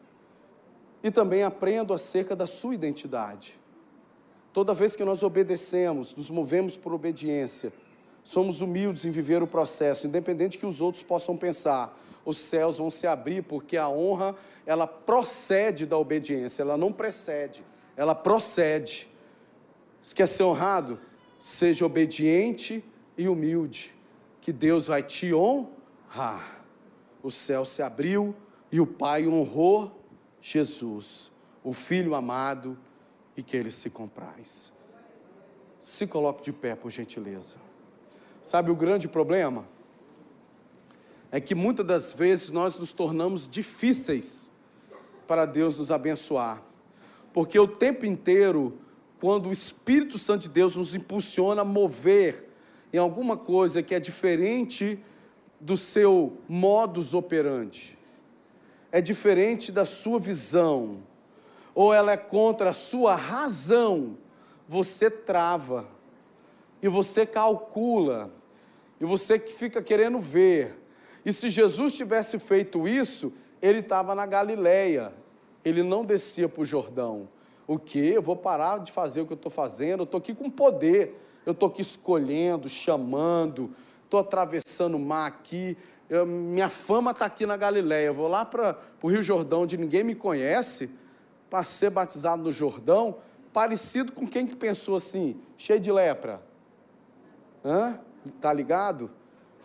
E 1.01 1.09
também 1.09 1.45
aprendo 1.45 1.95
acerca 1.95 2.35
da 2.35 2.49
sua 2.49 2.75
identidade. 2.75 3.61
Toda 4.53 4.75
vez 4.75 4.97
que 4.97 5.05
nós 5.05 5.23
obedecemos, 5.23 6.15
nos 6.17 6.31
movemos 6.31 6.77
por 6.77 6.93
obediência, 6.93 7.73
somos 8.25 8.61
humildes 8.61 9.05
em 9.05 9.12
viver 9.12 9.41
o 9.41 9.47
processo, 9.47 10.09
independente 10.09 10.59
que 10.59 10.67
os 10.67 10.81
outros 10.81 11.03
possam 11.03 11.37
pensar, 11.37 11.97
os 12.25 12.39
céus 12.39 12.79
vão 12.79 12.91
se 12.91 13.07
abrir, 13.07 13.45
porque 13.45 13.77
a 13.77 13.89
honra, 13.89 14.35
ela 14.67 14.87
procede 14.87 15.87
da 15.87 15.97
obediência, 15.97 16.62
ela 16.62 16.77
não 16.77 16.93
precede, 16.93 17.65
ela 17.97 18.15
procede. 18.15 19.09
Se 20.03 20.12
quer 20.15 20.27
ser 20.27 20.43
honrado? 20.43 20.99
Seja 21.39 21.87
obediente 21.87 22.83
e 23.17 23.29
humilde, 23.29 23.95
que 24.41 24.53
Deus 24.53 24.89
vai 24.89 25.05
te 25.05 25.33
honrar. 25.33 26.65
O 27.23 27.31
céu 27.31 27.65
se 27.65 27.81
abriu 27.81 28.35
e 28.75 28.81
o 28.81 28.87
Pai 28.89 29.25
honrou 29.25 30.05
Jesus, 30.41 31.31
o 31.62 31.72
Filho 31.72 32.12
amado 32.12 32.77
e 33.37 33.41
que 33.41 33.57
ele 33.57 33.70
se 33.70 33.89
compraz. 33.89 34.72
Se 35.79 36.09
coloque 36.09 36.43
de 36.43 36.53
pé, 36.53 36.75
por 36.75 36.91
gentileza. 36.91 37.59
Sabe 38.43 38.72
o 38.72 38.75
grande 38.75 39.07
problema? 39.07 39.64
É 41.31 41.41
que 41.41 41.55
muitas 41.55 41.87
das 41.87 42.14
vezes 42.14 42.51
nós 42.51 42.77
nos 42.77 42.93
tornamos 42.93 43.47
difíceis 43.47 44.51
para 45.25 45.47
Deus 45.47 45.79
nos 45.79 45.93
abençoar. 45.93 46.61
Porque 47.33 47.57
o 47.57 47.68
tempo 47.68 48.05
inteiro, 48.05 48.77
quando 49.20 49.51
o 49.51 49.53
Espírito 49.53 50.18
Santo 50.18 50.43
de 50.43 50.49
Deus 50.49 50.75
nos 50.75 50.97
impulsiona 50.97 51.62
a 51.62 51.64
mover 51.64 52.45
em 52.93 52.99
alguma 52.99 53.37
coisa 53.37 53.85
que 53.85 53.95
é 53.95 54.01
diferente 54.01 54.99
do 55.61 55.77
seu 55.77 56.39
modus 56.49 57.14
operandi, 57.14 58.03
é 58.95 59.01
diferente 59.01 59.72
da 59.72 59.84
sua 59.84 60.20
visão, 60.20 61.03
ou 61.74 61.92
ela 61.92 62.12
é 62.12 62.16
contra 62.16 62.70
a 62.70 62.72
sua 62.72 63.16
razão, 63.16 64.16
você 64.68 65.11
trava 65.11 65.84
e 66.80 66.86
você 66.86 67.26
calcula, 67.26 68.30
e 69.01 69.05
você 69.05 69.36
fica 69.36 69.82
querendo 69.82 70.20
ver. 70.20 70.80
E 71.26 71.32
se 71.32 71.49
Jesus 71.49 71.95
tivesse 71.95 72.38
feito 72.38 72.86
isso, 72.86 73.32
ele 73.61 73.80
estava 73.80 74.14
na 74.14 74.26
Galileia, 74.26 75.12
ele 75.64 75.82
não 75.82 76.05
descia 76.05 76.49
para 76.49 76.62
o 76.62 76.64
Jordão. 76.64 77.28
O 77.66 77.80
que? 77.80 77.99
Eu 77.99 78.22
vou 78.22 78.36
parar 78.36 78.78
de 78.78 78.92
fazer 78.92 79.22
o 79.22 79.26
que 79.26 79.32
eu 79.32 79.36
estou 79.36 79.51
fazendo, 79.51 80.03
eu 80.03 80.05
estou 80.05 80.18
aqui 80.18 80.32
com 80.32 80.49
poder, 80.49 81.20
eu 81.45 81.51
estou 81.51 81.68
aqui 81.68 81.80
escolhendo, 81.80 82.68
chamando, 82.68 83.72
estou 84.15 84.21
atravessando 84.21 84.95
o 84.95 85.01
mar 85.01 85.27
aqui, 85.27 85.77
eu, 86.09 86.25
minha 86.25 86.69
fama 86.69 87.11
está 87.11 87.27
aqui 87.27 87.45
na 87.45 87.57
Galileia, 87.57 88.07
eu 88.07 88.15
vou 88.15 88.29
lá 88.29 88.45
para 88.45 88.79
o 89.03 89.09
Rio 89.09 89.23
Jordão, 89.23 89.62
onde 89.62 89.77
ninguém 89.77 90.05
me 90.05 90.15
conhece, 90.15 90.91
para 91.51 91.65
ser 91.65 91.91
batizado 91.91 92.43
no 92.43 92.53
Jordão, 92.53 93.17
parecido 93.53 94.12
com 94.12 94.27
quem 94.27 94.47
que 94.47 94.55
pensou 94.55 94.97
assim, 94.97 95.41
cheio 95.57 95.81
de 95.81 95.91
lepra. 95.91 96.41
Hã? 97.65 97.99
Tá 98.41 98.53
ligado? 98.53 99.11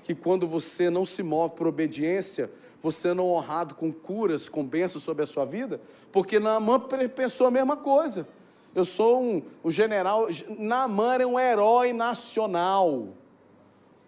Que 0.03 0.15
quando 0.15 0.47
você 0.47 0.89
não 0.89 1.05
se 1.05 1.21
move 1.21 1.53
por 1.53 1.67
obediência, 1.67 2.49
você 2.81 3.13
não 3.13 3.25
é 3.25 3.27
honrado 3.27 3.75
com 3.75 3.91
curas, 3.91 4.49
com 4.49 4.65
bênçãos 4.65 5.03
sobre 5.03 5.23
a 5.23 5.27
sua 5.27 5.45
vida, 5.45 5.79
porque 6.11 6.39
Naamã 6.39 6.79
pensou 7.15 7.47
a 7.47 7.51
mesma 7.51 7.77
coisa. 7.77 8.27
Eu 8.73 8.85
sou 8.85 9.21
um, 9.21 9.43
um 9.63 9.71
general, 9.71 10.27
Naamã 10.57 11.13
era 11.13 11.27
um 11.27 11.39
herói 11.39 11.91
nacional. 11.91 13.18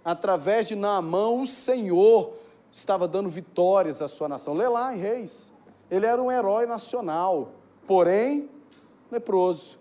Através 0.04 0.68
de 0.68 0.76
Naamã, 0.76 1.30
o 1.30 1.46
Senhor 1.46 2.34
estava 2.72 3.08
dando 3.08 3.30
vitórias 3.30 4.02
à 4.02 4.08
sua 4.08 4.28
nação. 4.28 4.54
Lê 4.54 4.68
lá 4.68 4.96
em 4.96 5.00
Reis. 5.00 5.52
Ele 5.90 6.06
era 6.06 6.22
um 6.22 6.32
herói 6.32 6.66
nacional, 6.66 7.52
porém 7.86 8.50
leproso. 9.12 9.80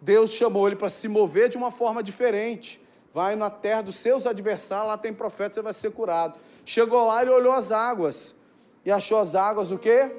Deus 0.00 0.30
chamou 0.30 0.66
ele 0.66 0.76
para 0.76 0.90
se 0.90 1.08
mover 1.08 1.48
de 1.48 1.56
uma 1.56 1.70
forma 1.70 2.02
diferente 2.02 2.84
vai 3.16 3.34
na 3.34 3.48
terra 3.48 3.80
dos 3.80 3.94
seus 3.94 4.26
adversários, 4.26 4.88
lá 4.88 4.98
tem 4.98 5.10
profeta, 5.10 5.54
você 5.54 5.62
vai 5.62 5.72
ser 5.72 5.90
curado. 5.90 6.38
Chegou 6.66 7.06
lá, 7.06 7.22
ele 7.22 7.30
olhou 7.30 7.50
as 7.50 7.72
águas 7.72 8.34
e 8.84 8.92
achou 8.92 9.16
as 9.16 9.34
águas 9.34 9.72
o 9.72 9.78
quê? 9.78 10.14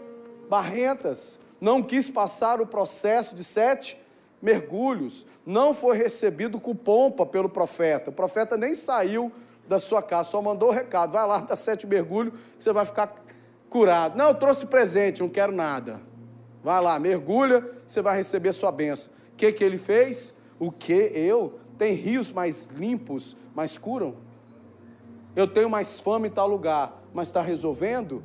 Barrentas. 0.49 1.37
Não 1.61 1.83
quis 1.83 2.09
passar 2.09 2.59
o 2.59 2.65
processo 2.65 3.35
de 3.35 3.43
sete 3.43 3.95
mergulhos. 4.41 5.25
Não 5.45 5.73
foi 5.73 5.97
recebido 5.97 6.59
com 6.59 6.75
pompa 6.75 7.25
pelo 7.25 7.49
profeta. 7.49 8.09
O 8.09 8.13
profeta 8.13 8.57
nem 8.57 8.75
saiu 8.75 9.31
da 9.67 9.79
sua 9.79 10.01
casa, 10.01 10.29
só 10.29 10.41
mandou 10.41 10.69
o 10.69 10.71
recado: 10.71 11.11
vai 11.11 11.27
lá, 11.27 11.39
dá 11.39 11.55
sete 11.55 11.85
mergulhos, 11.85 12.33
você 12.57 12.71
vai 12.71 12.85
ficar 12.85 13.13
curado. 13.69 14.17
Não, 14.17 14.29
eu 14.29 14.35
trouxe 14.35 14.65
presente, 14.65 15.21
não 15.21 15.29
quero 15.29 15.51
nada. 15.51 15.99
Vai 16.63 16.81
lá, 16.81 16.99
mergulha, 16.99 17.63
você 17.85 18.01
vai 18.01 18.17
receber 18.17 18.53
sua 18.53 18.71
bênção. 18.71 19.11
O 19.33 19.35
que, 19.37 19.51
que 19.51 19.63
ele 19.63 19.77
fez? 19.77 20.35
O 20.59 20.71
que 20.71 21.11
eu? 21.13 21.59
Tem 21.77 21.93
rios 21.93 22.31
mais 22.31 22.67
limpos, 22.67 23.35
mais 23.55 23.77
curam? 23.77 24.15
Eu 25.35 25.47
tenho 25.47 25.69
mais 25.69 25.99
fama 25.99 26.25
em 26.25 26.31
tal 26.31 26.47
lugar, 26.47 27.03
mas 27.13 27.27
está 27.27 27.41
resolvendo? 27.41 28.23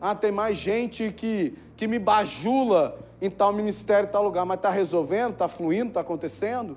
Ah, 0.00 0.14
tem 0.14 0.32
mais 0.32 0.56
gente 0.56 1.12
que, 1.12 1.54
que 1.76 1.86
me 1.86 1.98
bajula 1.98 2.98
em 3.20 3.30
tal 3.30 3.52
ministério, 3.52 4.08
em 4.08 4.10
tal 4.10 4.22
lugar, 4.22 4.46
mas 4.46 4.56
está 4.56 4.70
resolvendo, 4.70 5.32
está 5.32 5.48
fluindo, 5.48 5.88
está 5.88 6.00
acontecendo? 6.00 6.76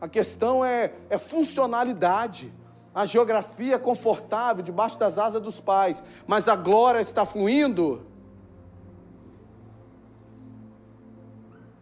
A 0.00 0.08
questão 0.08 0.64
é, 0.64 0.92
é 1.10 1.18
funcionalidade. 1.18 2.52
A 2.94 3.04
geografia 3.04 3.74
é 3.74 3.78
confortável, 3.78 4.62
debaixo 4.62 4.98
das 4.98 5.18
asas 5.18 5.42
dos 5.42 5.60
pais, 5.60 6.02
mas 6.26 6.48
a 6.48 6.56
glória 6.56 7.00
está 7.00 7.26
fluindo. 7.26 8.06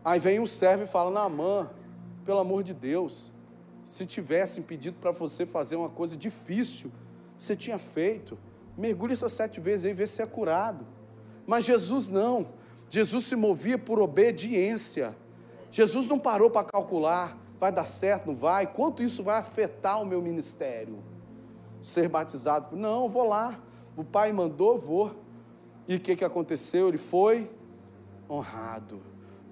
Aí 0.05 0.19
vem 0.19 0.41
um 0.41 0.47
servo 0.47 0.83
e 0.85 0.87
fala: 0.87 1.11
Naamã, 1.11 1.71
pelo 2.25 2.41
amor 2.41 2.65
de 2.65 2.75
Deus, 2.75 3.33
se 3.85 4.05
tivessem 4.05 4.63
pedido 4.63 4.99
para 5.01 5.13
você 5.13 5.47
fazer 5.47 5.77
uma 5.77 5.89
coisa 5.89 6.17
difícil, 6.17 6.91
você 7.39 7.55
tinha 7.55 7.79
feito. 7.79 8.37
Mergulhe 8.77 9.13
essas 9.13 9.33
sete 9.33 9.61
vezes 9.61 9.87
aí 9.87 9.93
e 9.93 9.95
vê 9.95 10.07
se 10.07 10.21
é 10.21 10.27
curado. 10.27 10.85
Mas 11.47 11.65
Jesus 11.65 12.11
não. 12.11 12.49
Jesus 12.95 13.25
se 13.25 13.35
movia 13.35 13.77
por 13.77 13.99
obediência. 13.99 15.17
Jesus 15.69 16.07
não 16.07 16.17
parou 16.17 16.49
para 16.49 16.65
calcular, 16.65 17.37
vai 17.59 17.73
dar 17.73 17.85
certo, 17.85 18.29
não 18.29 18.37
vai, 18.37 18.73
quanto 18.73 19.03
isso 19.03 19.25
vai 19.25 19.37
afetar 19.37 20.01
o 20.01 20.07
meu 20.07 20.23
ministério. 20.23 21.03
Ser 21.83 22.09
batizado. 22.09 22.77
Não, 22.77 23.09
vou 23.09 23.27
lá. 23.27 23.61
O 23.97 24.05
pai 24.05 24.33
mandou, 24.33 24.79
vou. 24.79 25.13
E 25.89 25.97
o 25.97 26.01
que, 26.01 26.15
que 26.15 26.25
aconteceu? 26.25 26.87
Ele 26.87 26.97
foi 26.97 27.51
honrado, 28.31 29.03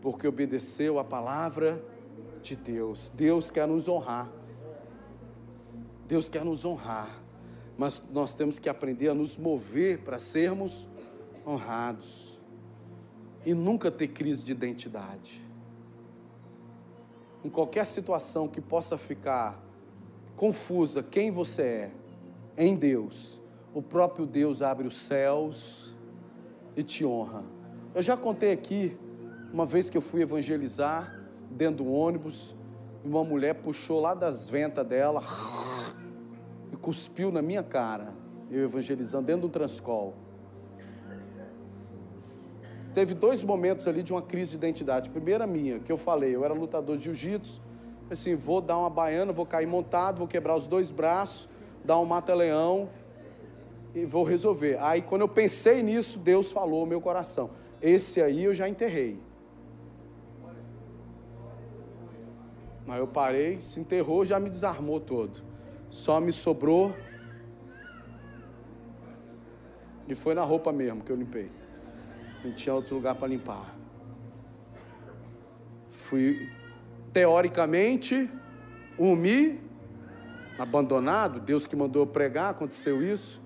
porque 0.00 0.28
obedeceu 0.28 1.00
a 1.00 1.04
palavra 1.04 1.84
de 2.40 2.54
Deus. 2.54 3.10
Deus 3.12 3.50
quer 3.50 3.66
nos 3.66 3.88
honrar. 3.88 4.30
Deus 6.06 6.28
quer 6.28 6.44
nos 6.44 6.64
honrar. 6.64 7.10
Mas 7.76 8.00
nós 8.12 8.34
temos 8.34 8.60
que 8.60 8.68
aprender 8.68 9.08
a 9.08 9.14
nos 9.14 9.36
mover 9.36 9.98
para 10.04 10.20
sermos 10.20 10.86
honrados. 11.44 12.40
E 13.44 13.54
nunca 13.54 13.90
ter 13.90 14.08
crise 14.08 14.44
de 14.44 14.52
identidade. 14.52 15.44
Em 17.44 17.50
qualquer 17.50 17.84
situação 17.84 18.46
que 18.46 18.60
possa 18.60 18.96
ficar 18.96 19.60
confusa 20.36 21.02
quem 21.02 21.30
você 21.30 21.62
é 21.62 21.92
em 22.56 22.76
Deus, 22.76 23.40
o 23.74 23.82
próprio 23.82 24.26
Deus 24.26 24.62
abre 24.62 24.86
os 24.86 24.96
céus 24.96 25.94
e 26.76 26.82
te 26.82 27.04
honra. 27.04 27.44
Eu 27.94 28.02
já 28.02 28.16
contei 28.16 28.52
aqui, 28.52 28.96
uma 29.52 29.66
vez 29.66 29.90
que 29.90 29.96
eu 29.96 30.02
fui 30.02 30.22
evangelizar, 30.22 31.20
dentro 31.50 31.84
do 31.84 31.90
ônibus, 31.90 32.54
e 33.04 33.08
uma 33.08 33.24
mulher 33.24 33.54
puxou 33.54 34.00
lá 34.00 34.14
das 34.14 34.48
ventas 34.48 34.86
dela 34.86 35.22
e 36.72 36.76
cuspiu 36.76 37.30
na 37.30 37.42
minha 37.42 37.62
cara, 37.62 38.14
eu 38.50 38.62
evangelizando 38.64 39.26
dentro 39.26 39.42
do 39.42 39.48
transcol. 39.48 40.14
Teve 42.92 43.14
dois 43.14 43.42
momentos 43.42 43.88
ali 43.88 44.02
de 44.02 44.12
uma 44.12 44.22
crise 44.22 44.52
de 44.52 44.56
identidade. 44.56 45.10
Primeira 45.10 45.46
minha, 45.46 45.78
que 45.78 45.90
eu 45.90 45.96
falei, 45.96 46.34
eu 46.34 46.44
era 46.44 46.54
lutador 46.54 46.96
de 46.96 47.04
jiu-jitsu, 47.04 47.60
assim, 48.10 48.34
vou 48.34 48.60
dar 48.60 48.78
uma 48.78 48.90
baiana, 48.90 49.32
vou 49.32 49.46
cair 49.46 49.66
montado, 49.66 50.18
vou 50.18 50.28
quebrar 50.28 50.54
os 50.54 50.66
dois 50.66 50.90
braços, 50.90 51.48
dar 51.84 51.98
um 51.98 52.04
mata-leão 52.04 52.88
e 53.94 54.04
vou 54.04 54.24
resolver. 54.24 54.78
Aí 54.80 55.02
quando 55.02 55.22
eu 55.22 55.28
pensei 55.28 55.82
nisso, 55.82 56.18
Deus 56.18 56.52
falou 56.52 56.80
no 56.80 56.86
meu 56.86 57.00
coração. 57.00 57.50
Esse 57.80 58.22
aí 58.22 58.44
eu 58.44 58.54
já 58.54 58.68
enterrei. 58.68 59.18
Mas 62.86 62.98
eu 62.98 63.06
parei, 63.06 63.60
se 63.60 63.80
enterrou, 63.80 64.24
já 64.24 64.38
me 64.38 64.50
desarmou 64.50 65.00
todo. 65.00 65.42
Só 65.88 66.20
me 66.20 66.32
sobrou. 66.32 66.94
E 70.08 70.14
foi 70.14 70.34
na 70.34 70.42
roupa 70.42 70.72
mesmo 70.72 71.02
que 71.02 71.10
eu 71.10 71.16
limpei. 71.16 71.50
Não 72.44 72.52
tinha 72.52 72.74
outro 72.74 72.96
lugar 72.96 73.14
para 73.14 73.28
limpar. 73.28 73.74
Fui, 75.88 76.48
teoricamente, 77.12 78.28
umi, 78.98 79.60
abandonado. 80.58 81.38
Deus 81.40 81.66
que 81.66 81.76
mandou 81.76 82.02
eu 82.02 82.06
pregar, 82.06 82.50
aconteceu 82.50 83.02
isso. 83.02 83.40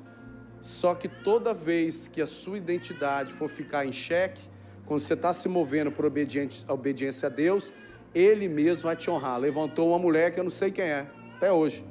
Só 0.60 0.94
que 0.94 1.08
toda 1.08 1.52
vez 1.52 2.08
que 2.08 2.22
a 2.22 2.26
sua 2.26 2.56
identidade 2.56 3.32
for 3.32 3.48
ficar 3.48 3.84
em 3.84 3.92
xeque, 3.92 4.42
quando 4.86 5.00
você 5.00 5.14
está 5.14 5.34
se 5.34 5.48
movendo 5.48 5.92
por 5.92 6.06
obediência 6.06 7.26
a 7.26 7.30
Deus, 7.30 7.72
Ele 8.14 8.48
mesmo 8.48 8.84
vai 8.84 8.96
te 8.96 9.10
honrar. 9.10 9.38
Levantou 9.38 9.90
uma 9.90 9.98
mulher 9.98 10.30
que 10.30 10.40
eu 10.40 10.44
não 10.44 10.50
sei 10.50 10.70
quem 10.70 10.84
é, 10.84 11.06
até 11.36 11.52
hoje. 11.52 11.84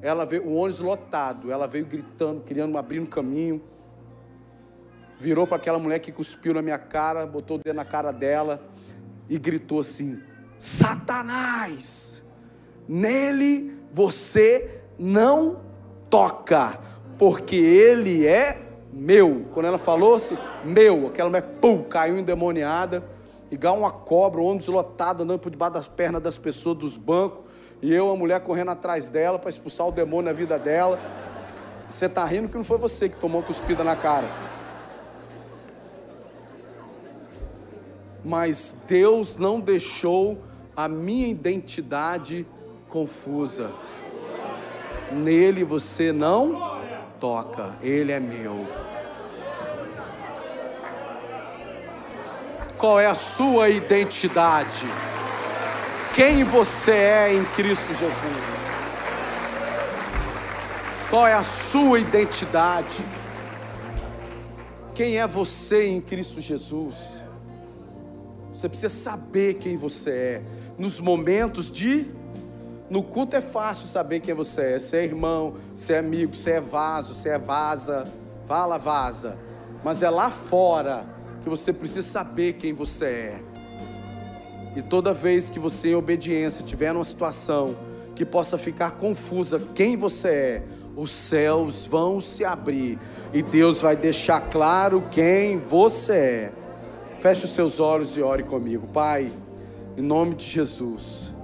Ela 0.00 0.24
veio, 0.24 0.44
o 0.46 0.54
ônibus 0.54 0.80
lotado, 0.80 1.50
ela 1.50 1.66
veio 1.66 1.86
gritando, 1.86 2.42
abrir 2.78 3.00
um 3.00 3.06
caminho 3.06 3.62
virou 5.18 5.46
para 5.46 5.56
aquela 5.56 5.78
mulher 5.78 5.98
que 5.98 6.12
cuspiu 6.12 6.54
na 6.54 6.62
minha 6.62 6.78
cara, 6.78 7.26
botou 7.26 7.56
o 7.56 7.60
dedo 7.62 7.76
na 7.76 7.84
cara 7.84 8.12
dela 8.12 8.62
e 9.28 9.38
gritou 9.38 9.80
assim: 9.80 10.22
Satanás, 10.58 12.22
nele 12.88 13.80
você 13.92 14.82
não 14.98 15.60
toca, 16.10 16.78
porque 17.18 17.56
ele 17.56 18.26
é 18.26 18.58
meu. 18.92 19.46
Quando 19.52 19.66
ela 19.66 19.78
falou 19.78 20.14
assim, 20.14 20.36
meu, 20.64 21.06
aquela 21.06 21.28
mulher, 21.28 21.42
pum, 21.60 21.82
caiu 21.82 22.18
endemoniada, 22.18 23.04
igual 23.50 23.78
uma 23.78 23.90
cobra, 23.90 24.40
o 24.40 24.44
ônibus 24.44 24.68
lotado, 24.68 25.22
andando 25.22 25.38
por 25.38 25.50
debaixo 25.50 25.74
das 25.74 25.88
pernas 25.88 26.22
das 26.22 26.38
pessoas, 26.38 26.78
dos 26.78 26.96
bancos, 26.96 27.44
e 27.82 27.92
eu, 27.92 28.10
a 28.10 28.16
mulher, 28.16 28.40
correndo 28.40 28.70
atrás 28.70 29.10
dela 29.10 29.38
para 29.38 29.50
expulsar 29.50 29.86
o 29.86 29.92
demônio 29.92 30.26
da 30.26 30.32
vida 30.32 30.58
dela. 30.58 30.98
Você 31.90 32.06
está 32.06 32.24
rindo 32.24 32.48
que 32.48 32.56
não 32.56 32.64
foi 32.64 32.78
você 32.78 33.08
que 33.08 33.16
tomou 33.16 33.42
cuspida 33.42 33.84
na 33.84 33.94
cara. 33.94 34.26
Mas 38.26 38.82
Deus 38.88 39.36
não 39.36 39.60
deixou 39.60 40.42
a 40.76 40.88
minha 40.88 41.28
identidade 41.28 42.44
confusa. 42.88 43.72
Nele 45.12 45.62
você 45.62 46.10
não 46.10 46.82
toca, 47.20 47.76
ele 47.80 48.10
é 48.10 48.18
meu. 48.18 48.66
Qual 52.76 52.98
é 52.98 53.06
a 53.06 53.14
sua 53.14 53.68
identidade? 53.68 54.88
Quem 56.12 56.42
você 56.42 56.90
é 56.90 57.32
em 57.32 57.44
Cristo 57.44 57.94
Jesus? 57.94 58.12
Qual 61.08 61.28
é 61.28 61.34
a 61.34 61.44
sua 61.44 62.00
identidade? 62.00 63.04
Quem 64.96 65.18
é 65.18 65.26
você 65.28 65.86
em 65.86 66.00
Cristo 66.00 66.40
Jesus? 66.40 67.25
Você 68.56 68.70
precisa 68.70 68.88
saber 68.88 69.54
quem 69.54 69.76
você 69.76 70.10
é. 70.10 70.42
Nos 70.78 70.98
momentos 70.98 71.70
de. 71.70 72.06
No 72.88 73.02
culto 73.02 73.36
é 73.36 73.42
fácil 73.42 73.86
saber 73.86 74.20
quem 74.20 74.32
você 74.32 74.62
é. 74.62 74.78
Você 74.78 74.96
é 74.96 75.04
irmão, 75.04 75.52
você 75.74 75.92
é 75.92 75.98
amigo, 75.98 76.34
você 76.34 76.52
é 76.52 76.60
vaso, 76.60 77.14
você 77.14 77.28
é 77.28 77.38
vaza. 77.38 78.10
Fala, 78.46 78.78
vaza. 78.78 79.36
Mas 79.84 80.02
é 80.02 80.08
lá 80.08 80.30
fora 80.30 81.04
que 81.42 81.50
você 81.50 81.70
precisa 81.70 82.00
saber 82.00 82.54
quem 82.54 82.72
você 82.72 83.04
é. 83.04 83.42
E 84.74 84.80
toda 84.80 85.12
vez 85.12 85.50
que 85.50 85.58
você, 85.58 85.90
em 85.90 85.94
obediência, 85.94 86.64
tiver 86.64 86.94
numa 86.94 87.04
situação 87.04 87.76
que 88.14 88.24
possa 88.24 88.56
ficar 88.56 88.92
confusa 88.92 89.62
quem 89.74 89.98
você 89.98 90.28
é, 90.28 90.62
os 90.96 91.10
céus 91.10 91.86
vão 91.86 92.22
se 92.22 92.42
abrir 92.42 92.98
e 93.34 93.42
Deus 93.42 93.82
vai 93.82 93.94
deixar 93.94 94.40
claro 94.40 95.04
quem 95.10 95.58
você 95.58 96.14
é. 96.14 96.65
Feche 97.26 97.44
os 97.44 97.50
seus 97.50 97.80
olhos 97.80 98.16
e 98.16 98.22
ore 98.22 98.44
comigo. 98.44 98.86
Pai, 98.86 99.32
em 99.96 100.00
nome 100.00 100.36
de 100.36 100.44
Jesus, 100.44 101.34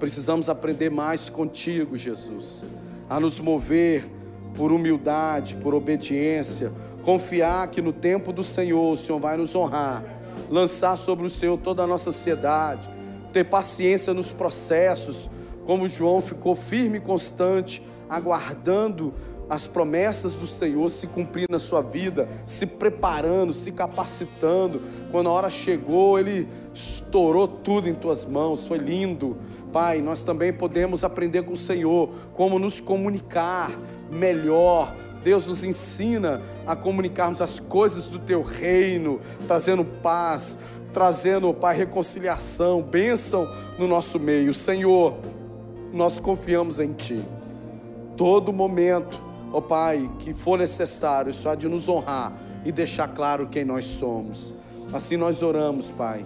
precisamos 0.00 0.48
aprender 0.48 0.90
mais 0.90 1.30
contigo, 1.30 1.96
Jesus, 1.96 2.66
a 3.08 3.20
nos 3.20 3.38
mover 3.38 4.04
por 4.56 4.72
humildade, 4.72 5.54
por 5.54 5.72
obediência, 5.72 6.72
confiar 7.00 7.68
que 7.68 7.80
no 7.80 7.92
tempo 7.92 8.32
do 8.32 8.42
Senhor 8.42 8.92
o 8.92 8.96
Senhor 8.96 9.20
vai 9.20 9.36
nos 9.36 9.54
honrar, 9.54 10.04
lançar 10.50 10.96
sobre 10.96 11.26
o 11.26 11.30
Senhor 11.30 11.56
toda 11.58 11.84
a 11.84 11.86
nossa 11.86 12.10
ansiedade, 12.10 12.90
ter 13.32 13.44
paciência 13.44 14.12
nos 14.12 14.32
processos, 14.32 15.30
como 15.64 15.86
João 15.86 16.20
ficou 16.20 16.56
firme 16.56 16.98
e 16.98 17.00
constante, 17.00 17.80
aguardando 18.10 19.14
as 19.52 19.68
promessas 19.68 20.32
do 20.32 20.46
Senhor 20.46 20.88
se 20.88 21.08
cumprir 21.08 21.46
na 21.50 21.58
sua 21.58 21.82
vida, 21.82 22.26
se 22.46 22.64
preparando, 22.64 23.52
se 23.52 23.70
capacitando. 23.70 24.80
Quando 25.10 25.28
a 25.28 25.32
hora 25.32 25.50
chegou, 25.50 26.18
Ele 26.18 26.48
estourou 26.72 27.46
tudo 27.46 27.86
em 27.86 27.92
tuas 27.94 28.24
mãos, 28.24 28.66
foi 28.66 28.78
lindo. 28.78 29.36
Pai, 29.70 30.00
nós 30.00 30.24
também 30.24 30.54
podemos 30.54 31.04
aprender 31.04 31.42
com 31.42 31.52
o 31.52 31.56
Senhor 31.56 32.08
como 32.32 32.58
nos 32.58 32.80
comunicar 32.80 33.70
melhor. 34.10 34.96
Deus 35.22 35.46
nos 35.46 35.62
ensina 35.64 36.40
a 36.66 36.74
comunicarmos 36.74 37.42
as 37.42 37.58
coisas 37.60 38.06
do 38.06 38.18
Teu 38.18 38.40
reino, 38.40 39.20
trazendo 39.46 39.84
paz, 39.84 40.60
trazendo, 40.94 41.52
Pai, 41.52 41.76
reconciliação, 41.76 42.80
bênção 42.80 43.46
no 43.78 43.86
nosso 43.86 44.18
meio. 44.18 44.54
Senhor, 44.54 45.18
nós 45.92 46.18
confiamos 46.18 46.80
em 46.80 46.94
Ti. 46.94 47.22
Todo 48.16 48.50
momento, 48.50 49.31
ó 49.52 49.58
oh, 49.58 49.62
Pai, 49.62 50.10
que 50.18 50.32
for 50.32 50.58
necessário, 50.58 51.32
só 51.32 51.54
de 51.54 51.68
nos 51.68 51.88
honrar 51.88 52.32
e 52.64 52.72
deixar 52.72 53.08
claro 53.08 53.48
quem 53.48 53.64
nós 53.64 53.84
somos. 53.84 54.54
Assim 54.92 55.16
nós 55.16 55.42
oramos, 55.42 55.90
Pai, 55.90 56.24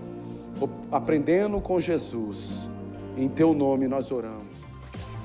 aprendendo 0.90 1.60
com 1.60 1.80
Jesus. 1.80 2.68
Em 3.16 3.28
Teu 3.28 3.52
nome 3.52 3.88
nós 3.88 4.10
oramos. 4.10 4.66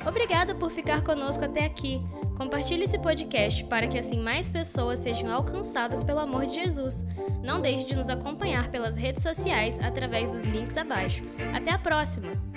Obrigada 0.06 0.56
por 0.56 0.72
ficar 0.72 1.04
conosco 1.04 1.46
até 1.46 1.66
aqui. 1.66 2.02
Compartilhe 2.38 2.86
esse 2.86 2.98
podcast 2.98 3.64
para 3.66 3.88
que 3.88 4.00
assim 4.00 4.20
mais 4.20 4.50
pessoas 4.50 5.00
sejam 5.00 5.32
alcançadas 5.32 6.04
pelo 6.04 6.20
amor 6.20 6.48
de 6.48 6.56
Jesus. 6.56 7.06
Não 7.44 7.62
deixe 7.62 7.86
de 7.86 7.96
nos 7.96 8.10
acompanhar 8.10 8.72
pelas 8.72 8.98
redes 8.98 9.22
sociais 9.22 9.80
através 9.80 10.32
dos 10.32 10.44
links 10.46 10.76
abaixo. 10.76 11.22
Até 11.54 11.70
a 11.72 11.78
próxima! 11.78 12.51